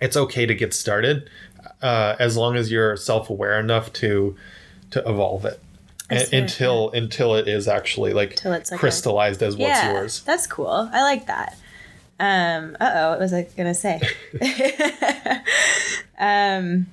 it's 0.00 0.16
okay 0.16 0.46
to 0.46 0.54
get 0.54 0.72
started 0.74 1.28
uh, 1.82 2.16
as 2.18 2.36
long 2.36 2.56
as 2.56 2.70
you're 2.70 2.96
self-aware 2.96 3.58
enough 3.60 3.92
to 3.94 4.36
to 4.90 5.00
evolve 5.08 5.44
it 5.44 5.60
a- 6.10 6.36
until 6.36 6.90
until 6.90 7.34
it 7.34 7.48
is 7.48 7.66
actually 7.68 8.12
like 8.12 8.36
Till 8.36 8.52
it's 8.52 8.70
like 8.70 8.78
a- 8.78 8.80
crystallized 8.80 9.42
as 9.42 9.56
what's 9.56 9.68
yeah, 9.68 9.92
yours 9.92 10.22
that's 10.22 10.46
cool. 10.46 10.88
I 10.92 11.02
like 11.02 11.26
that. 11.26 11.56
Um, 12.20 12.76
uh 12.80 12.90
oh, 12.94 13.10
what 13.10 13.18
was 13.20 13.32
I 13.32 13.48
gonna 13.56 13.74
say? 13.74 14.00
um, 16.18 16.86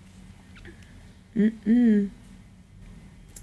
mm-mm. 1.35 2.09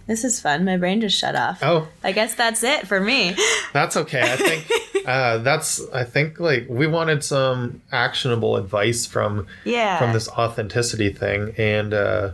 This 0.07 0.23
is 0.25 0.41
fun. 0.41 0.65
My 0.65 0.77
brain 0.77 1.01
just 1.01 1.19
shut 1.19 1.35
off. 1.37 1.59
oh 1.63 1.89
I 2.05 2.13
guess 2.13 2.35
that's 2.35 2.63
it 2.63 2.87
for 2.87 3.01
me. 3.01 3.37
That's 3.73 3.97
okay. 3.97 4.23
I 4.23 4.37
think 4.37 4.71
uh, 5.07 5.39
that's. 5.39 5.81
I 5.95 6.05
think 6.05 6.39
like 6.41 6.67
we 6.69 6.87
wanted 6.87 7.23
some 7.25 7.81
actionable 7.93 8.57
advice 8.57 9.07
from 9.07 9.47
Yeah. 9.65 9.99
from 9.99 10.13
this 10.13 10.29
authenticity 10.29 11.11
thing, 11.11 11.55
and 11.57 11.95
uh, 11.95 12.31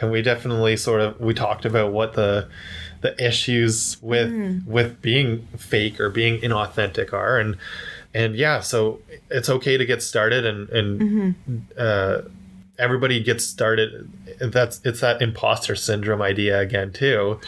and 0.00 0.10
we 0.10 0.22
definitely 0.22 0.76
sort 0.76 1.00
of 1.00 1.20
we 1.20 1.34
talked 1.34 1.64
about 1.64 1.92
what 1.92 2.14
the 2.14 2.48
the 3.02 3.14
issues 3.24 3.96
with 4.02 4.30
Mm. 4.30 4.66
with 4.66 5.00
being 5.02 5.46
fake 5.56 6.00
or 6.00 6.10
being 6.10 6.40
inauthentic 6.40 7.12
are, 7.12 7.38
and 7.38 7.56
and 8.14 8.34
yeah, 8.36 8.60
so 8.60 9.00
it's 9.30 9.48
okay 9.48 9.76
to 9.76 9.84
get 9.84 10.02
started, 10.02 10.44
and 10.46 10.68
and 10.70 11.00
Mm-hmm. 11.00 11.56
uh, 11.78 12.18
everybody 12.78 13.22
gets 13.22 13.44
started. 13.44 14.08
That's 14.40 14.80
it's 14.84 15.00
that 15.00 15.20
imposter 15.20 15.74
syndrome 15.76 16.22
idea 16.22 16.58
again 16.60 16.92
too 16.92 17.38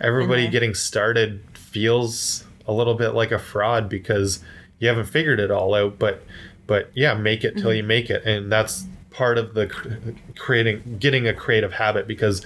everybody 0.00 0.48
getting 0.48 0.74
started 0.74 1.40
feels 1.52 2.42
a 2.66 2.72
little 2.72 2.94
bit 2.94 3.10
like 3.10 3.30
a 3.32 3.38
fraud 3.38 3.88
because 3.88 4.40
you 4.78 4.88
haven't 4.88 5.06
figured 5.06 5.40
it 5.40 5.50
all 5.50 5.74
out 5.74 5.98
but 5.98 6.22
but 6.66 6.90
yeah 6.94 7.14
make 7.14 7.44
it 7.44 7.54
till 7.56 7.64
Mm-hmm. 7.68 7.76
you 7.76 7.82
make 7.82 8.10
it 8.10 8.24
and 8.24 8.50
that's 8.50 8.84
part 9.10 9.38
of 9.38 9.54
the 9.54 9.70
creating 10.36 10.96
getting 10.98 11.26
a 11.28 11.32
creative 11.34 11.74
habit 11.74 12.06
because 12.08 12.44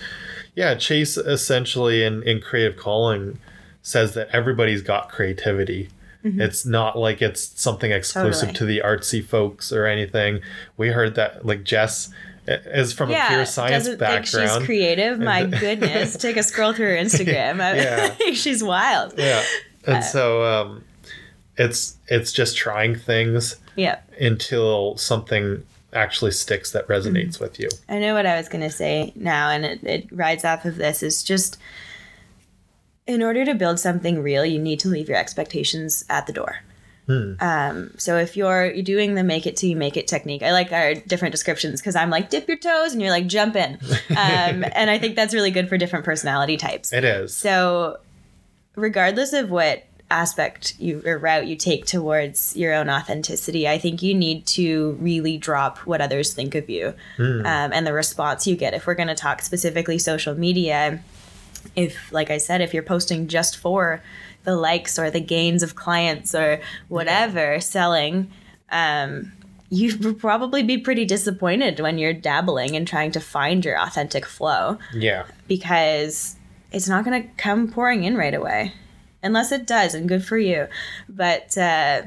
yeah 0.55 0.75
chase 0.75 1.17
essentially 1.17 2.05
in 2.05 2.23
in 2.25 2.41
creative 2.41 2.77
calling 2.77 3.39
says 3.83 4.15
that 4.15 4.29
everybody's 4.33 4.83
got 4.83 5.09
creativity 5.09 5.89
it's 6.25 6.67
not 6.67 6.99
like 6.99 7.23
it's 7.23 7.59
something 7.59 7.91
exclusive 7.91 8.49
Mm-hmm. 8.51 8.55
Totally. 8.55 8.59
to 8.59 8.65
the 8.67 8.83
artsy 8.87 9.25
folks 9.25 9.73
or 9.73 9.87
anything 9.87 10.41
we 10.77 10.89
heard 10.89 11.15
that 11.15 11.47
like 11.47 11.65
jess 11.65 12.11
is 12.47 12.93
from 12.93 13.11
a 13.11 13.27
pure 13.29 13.47
science 13.47 13.89
background 13.91 14.27
think 14.27 14.27
she's 14.27 14.65
creative. 14.67 15.19
My 15.19 15.45
goodness, 15.61 16.17
take 16.17 16.39
a 16.39 16.43
scroll 16.43 16.73
through 16.73 16.87
her 16.87 16.97
Instagram. 16.97 17.59
Yeah. 17.77 18.33
she's 18.35 18.63
wild. 18.65 19.15
yeah 19.19 19.43
and 19.87 19.97
Uh, 19.99 20.01
so 20.03 20.43
um 20.45 20.85
it's 21.57 21.97
it's 22.09 22.33
just 22.33 22.57
trying 22.57 22.95
things 22.97 23.57
Yeah, 23.77 23.99
until 24.21 24.97
something 24.97 25.65
actually 25.93 26.33
sticks 26.33 26.71
that 26.73 26.87
resonates 26.89 27.35
Mm-hmm. 27.37 27.45
with 27.45 27.59
you 27.61 27.69
I 27.89 27.99
know 27.99 28.15
what 28.15 28.27
I 28.27 28.37
was 28.37 28.49
gonna 28.49 28.71
say 28.71 29.13
now, 29.17 29.51
and 29.51 29.65
it, 29.65 29.83
it 29.85 30.07
rides 30.13 30.45
off 30.45 30.65
of 30.65 30.77
this. 30.77 31.03
Is 31.03 31.23
just 31.23 31.59
in 33.07 33.23
order 33.23 33.45
to 33.47 33.55
build 33.55 33.81
something 33.81 34.23
real, 34.23 34.45
you 34.45 34.59
need 34.59 34.79
to 34.81 34.89
leave 34.89 35.09
your 35.09 35.17
expectations 35.19 36.05
at 36.11 36.27
the 36.27 36.33
door. 36.33 36.59
Um, 37.11 37.93
so 37.97 38.19
if 38.19 38.37
you're 38.37 38.67
you're 38.71 38.83
doing 38.83 39.15
the 39.15 39.25
make 39.25 39.47
it 39.47 39.57
till 39.57 39.71
you 39.71 39.77
make 39.77 39.97
it 39.97 40.07
technique, 40.09 40.43
I 40.43 40.53
like 40.53 40.73
our 40.73 40.93
different 40.95 41.33
descriptions 41.33 41.81
because 41.81 41.97
I'm 41.97 42.11
like 42.11 42.29
dip 42.29 42.47
your 42.47 42.59
toes 42.59 42.93
and 42.93 43.01
you're 43.01 43.11
like 43.11 43.27
jump 43.27 43.57
in, 43.57 43.79
um, 44.11 44.63
and 44.75 44.91
I 44.91 44.99
think 44.99 45.17
that's 45.17 45.33
really 45.33 45.51
good 45.51 45.71
for 45.71 45.79
different 45.79 46.05
personality 46.05 46.59
types. 46.59 46.93
it 46.93 47.05
is 47.05 47.35
So, 47.35 47.97
regardless 48.79 49.33
of 49.33 49.51
what 49.51 49.85
aspect 50.11 50.75
you 50.79 51.03
or 51.05 51.19
route 51.19 51.47
you 51.47 51.55
take 51.55 51.85
towards 51.85 52.57
your 52.57 52.73
own 52.73 52.89
authenticity, 52.89 53.69
I 53.69 53.79
think 53.79 54.03
you 54.03 54.15
need 54.15 54.47
to 54.47 54.93
really 55.01 55.37
drop 55.37 55.79
what 55.79 56.01
others 56.01 56.33
think 56.33 56.55
of 56.55 56.71
you 56.71 56.95
um, 57.19 57.73
and 57.73 57.87
the 57.87 57.93
response 57.93 58.47
you 58.47 58.57
get. 58.57 58.73
If 58.73 58.87
we're 58.87 58.95
going 58.95 59.09
to 59.09 59.15
talk 59.15 59.43
specifically 59.43 59.99
social 59.99 60.35
media, 60.35 61.03
if, 61.77 62.11
like 62.13 62.31
I 62.31 62.39
said, 62.39 62.61
if 62.61 62.73
you're 62.73 62.83
posting 62.83 63.29
just 63.29 63.59
for 63.59 64.03
the 64.45 64.57
likes 64.57 64.99
or 64.99 65.11
the 65.11 65.21
gains 65.21 65.63
of 65.63 65.75
clients 65.75 66.35
or 66.35 66.61
whatever 66.89 67.61
selling, 67.61 68.31
um, 68.71 69.33
you 69.69 69.95
would 69.99 70.19
probably 70.19 70.63
be 70.63 70.79
pretty 70.79 71.05
disappointed 71.05 71.81
when 71.81 71.99
you're 71.99 72.15
dabbling 72.15 72.75
and 72.75 72.89
trying 72.89 73.11
to 73.13 73.21
find 73.21 73.65
your 73.65 73.79
authentic 73.79 74.25
flow. 74.25 74.79
Yeah. 74.95 75.27
Because 75.47 76.37
it's 76.73 76.89
not 76.89 77.05
going 77.05 77.23
to 77.23 77.29
come 77.37 77.69
pouring 77.69 78.05
in 78.05 78.17
right 78.17 78.35
away 78.35 78.73
unless 79.23 79.53
it 79.53 79.67
does 79.67 79.95
and 79.95 80.09
good 80.09 80.25
for 80.25 80.39
you. 80.39 80.69
But 81.09 81.57
uh, 81.57 82.03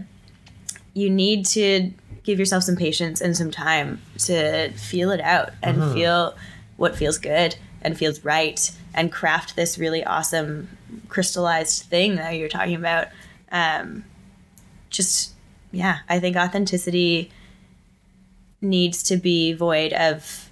you 0.93 1.09
need 1.09 1.45
to 1.47 1.91
give 2.23 2.39
yourself 2.39 2.63
some 2.63 2.75
patience 2.75 3.21
and 3.21 3.35
some 3.35 3.51
time 3.51 4.01
to 4.19 4.71
feel 4.73 5.11
it 5.11 5.21
out 5.21 5.51
and 5.63 5.93
feel 5.93 6.35
what 6.77 6.95
feels 6.95 7.17
good 7.17 7.55
and 7.81 7.97
feels 7.97 8.23
right 8.23 8.71
and 8.93 9.11
craft 9.11 9.55
this 9.55 9.77
really 9.77 10.03
awesome 10.03 10.69
crystallized 11.09 11.83
thing 11.83 12.15
that 12.17 12.31
you're 12.37 12.49
talking 12.49 12.75
about. 12.75 13.07
Um, 13.51 14.03
just 14.91 15.31
yeah 15.71 15.99
i 16.09 16.19
think 16.19 16.35
authenticity 16.35 17.31
needs 18.61 19.01
to 19.01 19.17
be 19.17 19.53
void 19.53 19.91
of 19.93 20.51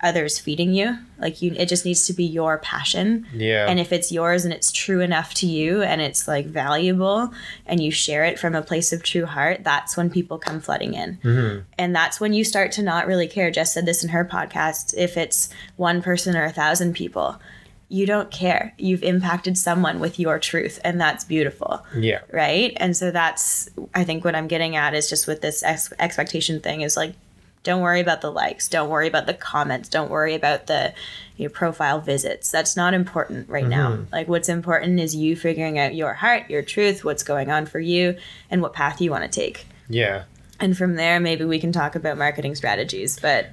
others 0.00 0.38
feeding 0.38 0.72
you 0.72 0.96
like 1.22 1.40
you 1.40 1.54
it 1.56 1.66
just 1.66 1.84
needs 1.84 2.06
to 2.06 2.12
be 2.12 2.24
your 2.24 2.58
passion. 2.58 3.26
Yeah. 3.32 3.66
And 3.68 3.80
if 3.80 3.92
it's 3.92 4.12
yours 4.12 4.44
and 4.44 4.52
it's 4.52 4.70
true 4.70 5.00
enough 5.00 5.32
to 5.34 5.46
you 5.46 5.82
and 5.82 6.00
it's 6.00 6.28
like 6.28 6.46
valuable 6.46 7.32
and 7.64 7.82
you 7.82 7.90
share 7.90 8.24
it 8.24 8.38
from 8.38 8.54
a 8.54 8.62
place 8.62 8.92
of 8.92 9.02
true 9.02 9.24
heart 9.24 9.64
that's 9.64 9.96
when 9.96 10.10
people 10.10 10.38
come 10.38 10.60
flooding 10.60 10.94
in. 10.94 11.18
Mm-hmm. 11.22 11.60
And 11.78 11.94
that's 11.94 12.20
when 12.20 12.34
you 12.34 12.44
start 12.44 12.72
to 12.72 12.82
not 12.82 13.06
really 13.06 13.28
care. 13.28 13.50
Jess 13.50 13.72
said 13.72 13.86
this 13.86 14.02
in 14.02 14.10
her 14.10 14.24
podcast. 14.24 14.94
If 14.96 15.16
it's 15.16 15.48
one 15.76 16.02
person 16.02 16.36
or 16.36 16.44
a 16.44 16.52
thousand 16.52 16.94
people 16.94 17.40
you 17.88 18.06
don't 18.06 18.30
care. 18.30 18.72
You've 18.78 19.02
impacted 19.02 19.58
someone 19.58 20.00
with 20.00 20.18
your 20.18 20.38
truth 20.38 20.80
and 20.82 20.98
that's 20.98 21.24
beautiful. 21.24 21.84
Yeah. 21.94 22.20
Right? 22.32 22.72
And 22.76 22.96
so 22.96 23.10
that's 23.10 23.68
i 23.94 24.04
think 24.04 24.24
what 24.24 24.34
i'm 24.34 24.48
getting 24.48 24.76
at 24.76 24.94
is 24.94 25.08
just 25.08 25.26
with 25.26 25.40
this 25.42 25.62
ex- 25.62 25.92
expectation 25.98 26.60
thing 26.60 26.80
is 26.80 26.96
like 26.96 27.14
don't 27.62 27.80
worry 27.80 28.00
about 28.00 28.20
the 28.20 28.30
likes. 28.30 28.68
Don't 28.68 28.88
worry 28.88 29.06
about 29.06 29.26
the 29.26 29.34
comments. 29.34 29.88
Don't 29.88 30.10
worry 30.10 30.34
about 30.34 30.66
the 30.66 30.92
your 31.36 31.50
profile 31.50 32.00
visits. 32.00 32.50
That's 32.50 32.76
not 32.76 32.94
important 32.94 33.48
right 33.48 33.66
now. 33.66 33.92
Mm-hmm. 33.92 34.12
Like 34.12 34.28
what's 34.28 34.48
important 34.48 35.00
is 35.00 35.14
you 35.14 35.36
figuring 35.36 35.78
out 35.78 35.94
your 35.94 36.14
heart 36.14 36.50
your 36.50 36.62
truth 36.62 37.04
what's 37.04 37.22
going 37.22 37.50
on 37.50 37.66
for 37.66 37.80
you 37.80 38.16
and 38.50 38.62
what 38.62 38.72
path 38.72 39.00
you 39.00 39.10
want 39.10 39.24
to 39.24 39.28
take. 39.40 39.66
Yeah. 39.88 40.24
And 40.60 40.76
from 40.76 40.96
there 40.96 41.20
maybe 41.20 41.44
we 41.44 41.58
can 41.58 41.72
talk 41.72 41.94
about 41.94 42.18
marketing 42.18 42.54
strategies 42.54 43.18
but 43.18 43.50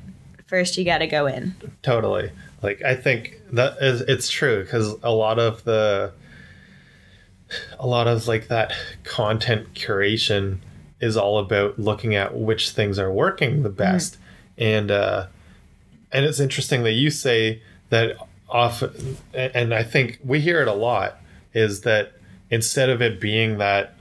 first 0.48 0.78
you 0.78 0.86
got 0.86 1.00
to 1.00 1.08
go 1.08 1.28
in. 1.28 1.56
Totally. 1.82 2.32
Like 2.62 2.82
i 2.84 2.96
think 2.96 3.40
that 3.54 3.78
is 3.82 4.02
it's 4.02 4.30
true 4.30 4.64
because 4.64 4.96
a 5.04 5.12
lot 5.12 5.40
of 5.40 5.64
the 5.64 6.12
a 7.80 7.88
lot 7.88 8.08
of 8.08 8.28
like 8.28 8.48
that 8.48 8.74
content 9.04 9.74
curation 9.74 10.60
is 11.00 11.16
all 11.16 11.40
about 11.40 11.80
looking 11.80 12.16
at 12.16 12.36
which 12.36 12.72
things 12.72 13.00
are 13.00 13.12
working 13.12 13.64
the 13.64 13.70
best. 13.70 14.18
And 14.58 14.92
uh, 14.92 15.28
and 16.12 16.26
it's 16.26 16.40
interesting 16.40 16.84
that 16.84 16.92
you 16.92 17.10
say 17.10 17.62
that 17.90 18.18
often, 18.50 19.18
and 19.34 19.74
I 19.74 19.84
think 19.84 20.20
we 20.24 20.40
hear 20.40 20.62
it 20.62 20.68
a 20.68 20.74
lot, 20.74 21.20
is 21.54 21.82
that 21.82 22.14
instead 22.50 22.90
of 22.90 23.02
it 23.02 23.20
being 23.20 23.58
that 23.60 23.96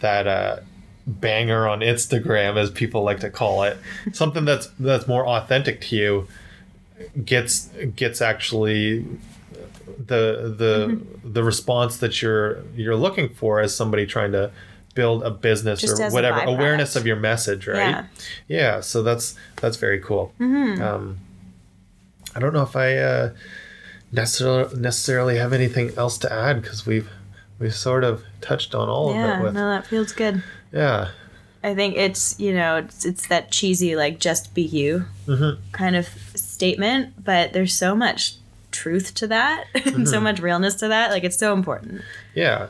that 0.00 0.26
uh, 0.26 0.60
banger 1.06 1.68
on 1.68 1.80
Instagram, 1.80 2.56
as 2.56 2.70
people 2.70 3.02
like 3.02 3.20
to 3.20 3.30
call 3.30 3.62
it, 3.62 3.78
something 4.12 4.44
that's 4.44 4.68
that's 4.78 5.06
more 5.06 5.26
authentic 5.26 5.80
to 5.82 5.96
you 5.96 6.28
gets 7.24 7.70
gets 7.96 8.20
actually 8.20 9.04
the 9.98 10.54
the 10.56 11.00
the 11.24 11.42
response 11.42 11.96
that 11.98 12.22
you're 12.22 12.62
you're 12.74 12.96
looking 12.96 13.28
for 13.28 13.60
as 13.60 13.74
somebody 13.74 14.06
trying 14.06 14.32
to 14.32 14.50
build 14.94 15.22
a 15.24 15.30
business 15.30 15.80
Just 15.80 16.00
or 16.00 16.10
whatever 16.10 16.40
awareness 16.40 16.96
of 16.96 17.06
your 17.06 17.16
message 17.16 17.66
right 17.66 17.78
Yeah. 17.78 18.04
yeah 18.48 18.80
so 18.80 19.02
that's 19.02 19.34
that's 19.60 19.76
very 19.76 19.98
cool 20.00 20.32
Mm-hmm. 20.40 20.82
um 20.82 21.18
i 22.34 22.40
don't 22.40 22.52
know 22.52 22.62
if 22.62 22.76
i 22.76 22.96
uh 22.96 23.30
necessarily 24.12 24.76
necessarily 24.80 25.36
have 25.38 25.52
anything 25.52 25.92
else 25.96 26.18
to 26.18 26.32
add 26.32 26.62
because 26.62 26.86
we've 26.86 27.08
we've 27.58 27.74
sort 27.74 28.04
of 28.04 28.22
touched 28.40 28.74
on 28.74 28.88
all 28.88 29.12
Yeah, 29.14 29.34
of 29.34 29.40
it 29.40 29.42
with 29.44 29.54
no, 29.54 29.68
that 29.70 29.86
feels 29.86 30.12
good. 30.12 30.42
yeah 30.72 31.08
I 31.62 31.74
think 31.74 31.96
it's 31.96 32.38
you 32.38 32.52
know 32.52 32.76
it's, 32.76 33.04
it's 33.06 33.26
that 33.28 33.50
cheesy 33.50 33.96
like 33.96 34.18
just 34.18 34.52
be 34.54 34.62
you 34.62 35.06
Mhm. 35.26 35.56
kind 35.72 35.96
of 35.96 36.06
statement, 36.34 37.24
but 37.24 37.52
there's 37.54 37.72
so 37.72 37.96
much 37.96 38.34
truth 38.70 39.14
to 39.14 39.26
that 39.28 39.64
and 39.74 39.84
Mm-hmm. 39.84 40.04
so 40.04 40.20
much 40.20 40.40
realness 40.40 40.74
to 40.76 40.88
that. 40.88 41.10
Like 41.10 41.24
it's 41.24 41.38
so 41.38 41.54
important. 41.54 42.02
Yeah. 42.34 42.68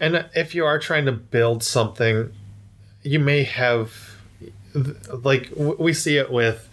And 0.00 0.26
if 0.34 0.54
you 0.54 0.64
are 0.64 0.78
trying 0.78 1.04
to 1.06 1.12
build 1.12 1.62
something, 1.62 2.32
you 3.02 3.18
may 3.20 3.44
have, 3.44 3.92
like, 5.22 5.50
we 5.56 5.92
see 5.92 6.16
it 6.16 6.32
with 6.32 6.68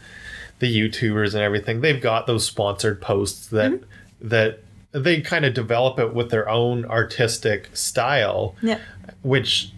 the 0.59 0.75
YouTubers 0.75 1.33
and 1.33 1.43
everything. 1.43 1.81
They've 1.81 2.01
got 2.01 2.25
those 2.25 2.45
sponsored 2.45 3.01
posts 3.01 3.47
that, 3.47 3.71
mm-hmm. 3.71 4.27
that 4.29 4.63
they 4.91 5.21
kind 5.21 5.45
of 5.45 5.53
develop 5.53 5.99
it 5.99 6.13
with 6.13 6.31
their 6.31 6.47
own 6.49 6.85
artistic 6.85 7.75
style, 7.75 8.55
Yeah. 8.61 8.79
which 9.21 9.71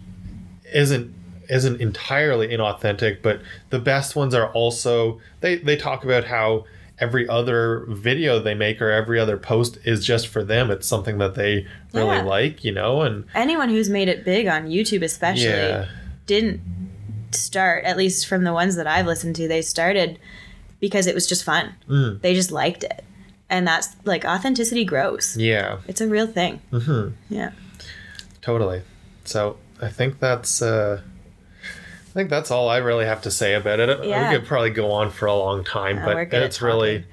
isn't 0.72 1.14
isn't 1.48 1.80
entirely 1.80 2.46
inauthentic 2.46 3.20
but 3.22 3.40
the 3.70 3.78
best 3.80 4.14
ones 4.14 4.34
are 4.36 4.52
also 4.52 5.20
they 5.40 5.56
they 5.56 5.74
talk 5.74 6.04
about 6.04 6.22
how 6.22 6.64
every 7.00 7.28
other 7.28 7.84
video 7.88 8.38
they 8.38 8.54
make 8.54 8.80
or 8.82 8.90
every 8.90 9.18
other 9.18 9.36
post 9.36 9.78
is 9.84 10.04
just 10.04 10.28
for 10.28 10.44
them 10.44 10.70
it's 10.70 10.86
something 10.86 11.18
that 11.18 11.34
they 11.34 11.66
really 11.94 12.16
Yeah. 12.16 12.22
like 12.22 12.64
you 12.64 12.72
know 12.72 13.02
and 13.02 13.24
Anyone 13.34 13.68
who's 13.70 13.88
made 13.88 14.08
it 14.08 14.24
big 14.24 14.46
on 14.46 14.68
YouTube, 14.68 15.02
especially, 15.02 15.44
yeah 15.44 15.86
didn't 16.26 16.60
start. 17.32 17.84
At 17.84 17.96
least 17.96 18.26
from 18.26 18.44
the 18.44 18.52
ones 18.52 18.76
that 18.76 18.86
I've 18.86 19.06
listened 19.06 19.34
to, 19.36 19.48
they 19.48 19.62
started 19.62 20.18
because 20.78 21.06
it 21.08 21.14
was 21.14 21.26
just 21.28 21.42
fun. 21.44 21.74
Mm. 21.88 22.20
They 22.20 22.34
just 22.34 22.52
liked 22.52 22.84
it, 22.84 23.02
and 23.48 23.66
that's 23.66 23.88
like 24.04 24.24
authenticity 24.24 24.84
grows. 24.84 25.36
yeah 25.36 25.78
It's 25.88 26.00
a 26.00 26.06
real 26.08 26.26
thing. 26.28 26.60
hmm 26.70 27.08
Yeah. 27.28 27.50
totally 28.42 28.82
so 29.24 29.56
i 29.82 29.88
think 29.88 30.18
that's 30.18 30.62
uh 30.62 31.00
I 32.10 32.12
think 32.12 32.28
that's 32.28 32.50
all 32.50 32.68
I 32.68 32.78
really 32.78 33.04
have 33.06 33.22
to 33.22 33.30
say 33.30 33.54
about 33.54 33.78
it. 33.80 34.04
Yeah. 34.04 34.30
We 34.32 34.36
could 34.38 34.46
probably 34.46 34.70
go 34.70 34.90
on 34.90 35.10
for 35.10 35.26
a 35.26 35.34
long 35.34 35.62
time, 35.64 35.96
Yeah, 35.98 36.24
but 36.24 36.34
it's 36.34 36.60
really, 36.60 37.04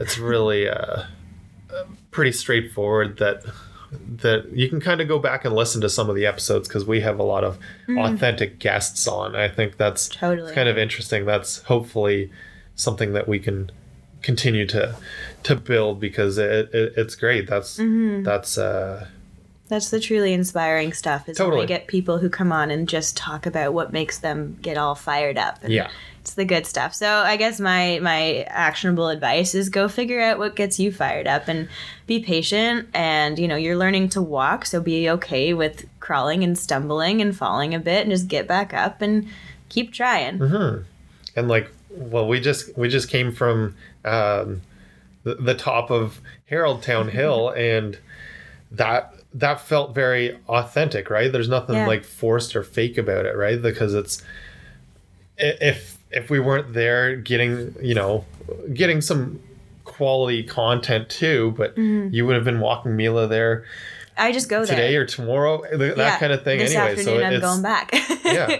it's 0.00 0.16
really 0.18 0.68
uh, 0.68 1.02
pretty 2.10 2.32
straightforward 2.32 3.18
that 3.18 3.44
that 4.16 4.50
you 4.52 4.68
can 4.68 4.80
kind 4.82 5.00
of 5.00 5.08
go 5.08 5.18
back 5.18 5.46
and 5.46 5.54
listen 5.54 5.80
to 5.80 5.88
some 5.88 6.10
of 6.10 6.16
the 6.16 6.26
episodes 6.26 6.68
because 6.68 6.84
we 6.84 7.00
have 7.00 7.18
a 7.18 7.22
lot 7.22 7.42
of 7.42 7.58
authentic 7.88 8.58
guests 8.58 9.06
on. 9.08 9.34
I 9.34 9.48
think 9.48 9.76
that's 9.78 10.08
Mm. 10.08 10.12
Totally. 10.18 10.54
kind 10.54 10.68
of 10.68 10.76
interesting. 10.76 11.24
That's 11.24 11.62
hopefully 11.62 12.30
something 12.74 13.12
that 13.14 13.26
we 13.28 13.38
can 13.38 13.70
continue 14.22 14.66
to 14.66 14.94
to 15.44 15.54
build 15.56 16.00
because 16.00 16.36
it, 16.38 16.68
it 16.74 16.92
it's 16.96 17.14
great. 17.14 17.48
That's 17.48 17.78
Mm-hmm. 17.78 18.24
that's 18.24 18.58
uh, 18.58 19.06
That's 19.68 19.90
the 19.90 20.00
truly 20.00 20.32
inspiring 20.32 20.92
stuff. 20.92 21.28
Is 21.28 21.38
when 21.38 21.46
Totally. 21.46 21.62
we 21.62 21.66
get 21.66 21.86
people 21.86 22.18
who 22.18 22.30
come 22.30 22.52
on 22.52 22.70
and 22.70 22.88
just 22.88 23.16
talk 23.16 23.46
about 23.46 23.74
what 23.74 23.92
makes 23.92 24.18
them 24.18 24.56
get 24.62 24.78
all 24.78 24.94
fired 24.94 25.36
up. 25.36 25.62
And 25.62 25.72
yeah. 25.72 25.90
it's 26.20 26.34
the 26.34 26.44
good 26.44 26.66
stuff. 26.66 26.94
So 26.94 27.08
I 27.08 27.36
guess 27.36 27.60
my 27.60 27.98
my 28.00 28.44
actionable 28.48 29.08
advice 29.08 29.54
is 29.54 29.68
go 29.68 29.88
figure 29.88 30.20
out 30.20 30.38
what 30.38 30.56
gets 30.56 30.78
you 30.78 30.90
fired 30.90 31.26
up 31.26 31.48
and 31.48 31.68
be 32.06 32.20
patient. 32.20 32.88
And 32.94 33.38
you 33.38 33.46
know 33.46 33.56
you're 33.56 33.76
learning 33.76 34.08
to 34.10 34.22
walk, 34.22 34.64
so 34.64 34.80
be 34.80 35.10
okay 35.10 35.52
with 35.52 35.86
crawling 36.00 36.42
and 36.42 36.58
stumbling 36.58 37.20
and 37.20 37.36
falling 37.36 37.74
a 37.74 37.78
bit, 37.78 38.02
and 38.02 38.10
just 38.10 38.28
get 38.28 38.48
back 38.48 38.72
up 38.72 39.02
and 39.02 39.28
keep 39.68 39.92
trying. 39.92 40.38
Mm-hmm. 40.38 40.82
and 41.36 41.48
like 41.48 41.70
well 41.90 42.26
we 42.26 42.40
just 42.40 42.76
we 42.76 42.88
just 42.88 43.08
came 43.08 43.32
from 43.32 43.74
um 44.04 44.62
the, 45.24 45.34
the 45.34 45.54
top 45.54 45.90
of 45.90 46.20
Haroldtown 46.50 47.10
Hill 47.10 47.50
and 47.56 47.98
that 48.70 49.14
that 49.38 49.60
felt 49.60 49.94
very 49.94 50.38
authentic 50.48 51.10
right 51.10 51.30
there's 51.32 51.48
nothing 51.48 51.76
Yeah. 51.76 51.86
like 51.86 52.04
forced 52.04 52.54
or 52.56 52.62
fake 52.62 52.96
about 52.98 53.26
it 53.26 53.36
right 53.36 53.60
because 53.60 53.94
it's 53.94 54.22
if 55.36 55.98
if 56.10 56.30
we 56.30 56.40
weren't 56.40 56.72
there 56.72 57.16
getting 57.16 57.74
you 57.82 57.94
know 57.94 58.24
getting 58.72 59.00
some 59.00 59.40
quality 59.84 60.42
content 60.42 61.08
too 61.08 61.54
but 61.56 61.74
Mm-hmm. 61.76 62.14
you 62.14 62.26
would 62.26 62.34
have 62.34 62.44
been 62.44 62.60
walking 62.60 62.96
Mila 62.96 63.26
there 63.26 63.64
I 64.16 64.32
just 64.32 64.48
go 64.48 64.64
today 64.64 64.92
there 64.92 65.02
or 65.02 65.06
tomorrow 65.06 65.62
that 65.76 65.96
Yeah, 65.96 66.18
kind 66.18 66.32
of 66.32 66.42
thing 66.42 66.58
This 66.58 66.74
anyway 66.74 66.92
afternoon, 66.98 67.20
so 67.20 67.24
I'm 67.24 67.32
it's 67.34 67.44
going 67.44 67.62
back. 67.62 67.90
yeah 68.24 68.56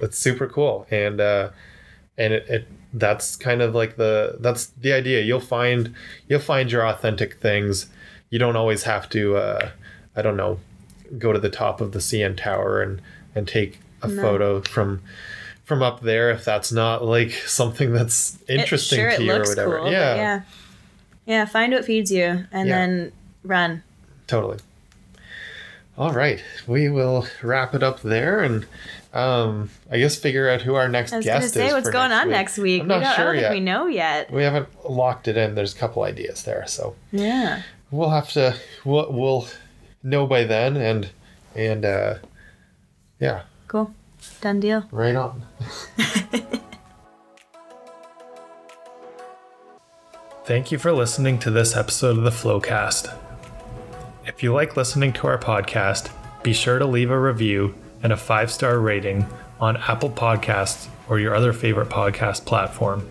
that's 0.00 0.18
super 0.18 0.46
cool 0.48 0.86
and 0.90 1.20
uh 1.20 1.50
and 2.18 2.32
it, 2.34 2.46
it 2.48 2.68
that's 2.92 3.36
kind 3.36 3.62
of 3.62 3.74
like 3.74 3.96
the 3.96 4.36
that's 4.40 4.66
the 4.66 4.92
idea 4.92 5.22
you'll 5.22 5.40
find 5.40 5.94
you'll 6.28 6.40
find 6.40 6.70
your 6.70 6.86
authentic 6.86 7.40
things 7.40 7.86
you 8.30 8.38
don't 8.38 8.56
always 8.56 8.82
have 8.82 9.08
to 9.10 9.36
uh 9.36 9.70
i 10.16 10.22
don't 10.22 10.36
know 10.36 10.58
go 11.18 11.32
to 11.32 11.38
the 11.38 11.50
top 11.50 11.80
of 11.80 11.92
the 11.92 11.98
cn 11.98 12.36
tower 12.36 12.80
and 12.82 13.00
and 13.34 13.46
take 13.48 13.78
a 14.02 14.08
No. 14.08 14.22
photo 14.22 14.60
from 14.62 15.02
from 15.64 15.82
up 15.82 16.00
there 16.00 16.30
if 16.30 16.44
that's 16.44 16.72
not 16.72 17.04
like 17.04 17.30
something 17.32 17.92
that's 17.92 18.38
interesting 18.48 18.98
it, 19.00 19.02
sure, 19.02 19.16
to 19.18 19.22
you 19.24 19.32
or 19.32 19.40
whatever 19.40 19.78
Cool, 19.80 19.90
yeah, 19.92 20.14
yeah. 20.16 20.40
Yeah. 21.26 21.44
Find 21.44 21.72
what 21.72 21.84
feeds 21.84 22.10
you, 22.10 22.44
and 22.50 22.68
Yeah. 22.68 22.74
then 22.78 23.12
run. 23.44 23.82
totally 24.26 24.58
all 25.98 26.12
right 26.12 26.42
we 26.66 26.88
will 26.88 27.26
wrap 27.42 27.74
it 27.74 27.82
up 27.82 28.00
there 28.02 28.40
and 28.40 28.64
um 29.12 29.68
i 29.90 29.98
guess 29.98 30.16
figure 30.16 30.48
out 30.48 30.62
who 30.62 30.74
our 30.74 30.88
next 30.88 31.12
I 31.12 31.16
was 31.16 31.24
guest 31.26 31.54
gonna 31.54 31.66
say 31.68 31.72
what's 31.74 31.90
going 31.90 32.12
on 32.12 32.28
week. 32.28 32.32
next 32.36 32.58
week. 32.58 32.82
i'm 32.82 32.88
we 32.88 32.94
not 32.94 33.00
don't, 33.00 33.12
I 33.12 33.16
sure 33.16 33.24
don't 33.26 33.34
think 33.34 33.42
yet 33.42 33.52
we 33.52 33.60
know 33.60 33.86
yet. 33.86 34.32
we 34.32 34.42
haven't 34.42 34.68
locked 34.88 35.26
it 35.28 35.36
in. 35.36 35.54
There's 35.56 35.74
a 35.74 35.78
couple 35.78 36.02
ideas 36.04 36.44
there, 36.44 36.64
so 36.66 36.94
Yeah. 37.12 37.62
we'll 37.90 38.10
have 38.10 38.30
to 38.32 38.54
we'll, 38.84 39.10
we'll 39.12 39.48
know 40.02 40.26
by 40.26 40.44
then, 40.44 40.76
and 40.76 41.10
and 41.54 41.84
uh, 41.84 42.14
yeah, 43.18 43.42
Cool. 43.68 43.94
Done 44.40 44.60
deal. 44.60 44.84
right 44.90 45.16
on. 45.16 45.42
Thank 50.44 50.72
you 50.72 50.78
for 50.78 50.92
listening 50.92 51.38
to 51.40 51.50
this 51.50 51.76
episode 51.76 52.18
of 52.18 52.24
the 52.24 52.30
Flowcast. 52.30 53.16
If 54.26 54.42
you 54.42 54.52
like 54.52 54.76
listening 54.76 55.12
to 55.14 55.26
our 55.28 55.38
podcast, 55.38 56.10
be 56.42 56.52
sure 56.52 56.78
to 56.78 56.86
leave 56.86 57.10
a 57.10 57.20
review 57.20 57.74
and 58.02 58.12
a 58.12 58.16
five 58.16 58.50
star 58.50 58.80
rating 58.80 59.26
on 59.60 59.76
Apple 59.76 60.10
Podcasts 60.10 60.88
or 61.08 61.20
your 61.20 61.34
other 61.34 61.52
favorite 61.52 61.88
podcast 61.88 62.44
platform. 62.46 63.08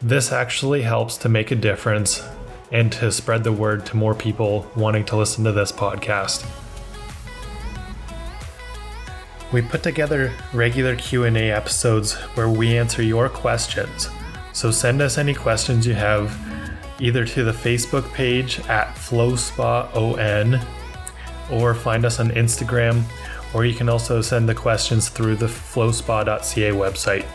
This 0.00 0.32
actually 0.32 0.82
helps 0.82 1.16
to 1.18 1.28
make 1.28 1.50
a 1.50 1.56
difference 1.56 2.26
and 2.72 2.92
to 2.92 3.10
spread 3.10 3.44
the 3.44 3.52
word 3.52 3.84
to 3.86 3.96
more 3.96 4.14
people 4.14 4.70
wanting 4.76 5.04
to 5.06 5.16
listen 5.16 5.44
to 5.44 5.52
this 5.52 5.72
podcast. 5.72 6.46
We 9.52 9.62
put 9.62 9.82
together 9.82 10.32
regular 10.52 10.94
Q&A 10.94 11.50
episodes 11.50 12.14
where 12.34 12.48
we 12.48 12.76
answer 12.78 13.02
your 13.02 13.28
questions. 13.28 14.08
So 14.52 14.70
send 14.70 15.02
us 15.02 15.18
any 15.18 15.34
questions 15.34 15.86
you 15.86 15.94
have 15.94 16.36
either 17.00 17.24
to 17.24 17.44
the 17.44 17.52
Facebook 17.52 18.12
page 18.12 18.60
at 18.68 18.94
FlowSpaON 18.94 20.64
or 21.50 21.74
find 21.74 22.04
us 22.04 22.20
on 22.20 22.30
Instagram 22.30 23.02
or 23.52 23.64
you 23.64 23.74
can 23.74 23.88
also 23.88 24.20
send 24.20 24.48
the 24.48 24.54
questions 24.54 25.08
through 25.08 25.36
the 25.36 25.46
flowspa.ca 25.46 26.70
website. 26.70 27.26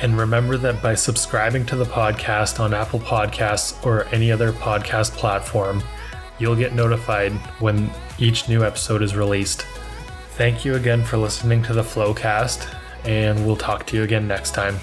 And 0.00 0.16
remember 0.16 0.56
that 0.58 0.80
by 0.82 0.94
subscribing 0.94 1.66
to 1.66 1.76
the 1.76 1.84
podcast 1.84 2.60
on 2.60 2.72
Apple 2.72 3.00
Podcasts 3.00 3.84
or 3.84 4.04
any 4.06 4.30
other 4.30 4.52
podcast 4.52 5.12
platform, 5.12 5.82
you'll 6.38 6.56
get 6.56 6.72
notified 6.72 7.32
when 7.60 7.90
each 8.18 8.48
new 8.48 8.64
episode 8.64 9.02
is 9.02 9.16
released. 9.16 9.62
Thank 10.30 10.64
you 10.64 10.76
again 10.76 11.02
for 11.02 11.16
listening 11.16 11.62
to 11.64 11.72
the 11.72 11.82
Flowcast, 11.82 12.72
and 13.04 13.44
we'll 13.44 13.56
talk 13.56 13.86
to 13.86 13.96
you 13.96 14.04
again 14.04 14.28
next 14.28 14.54
time. 14.54 14.78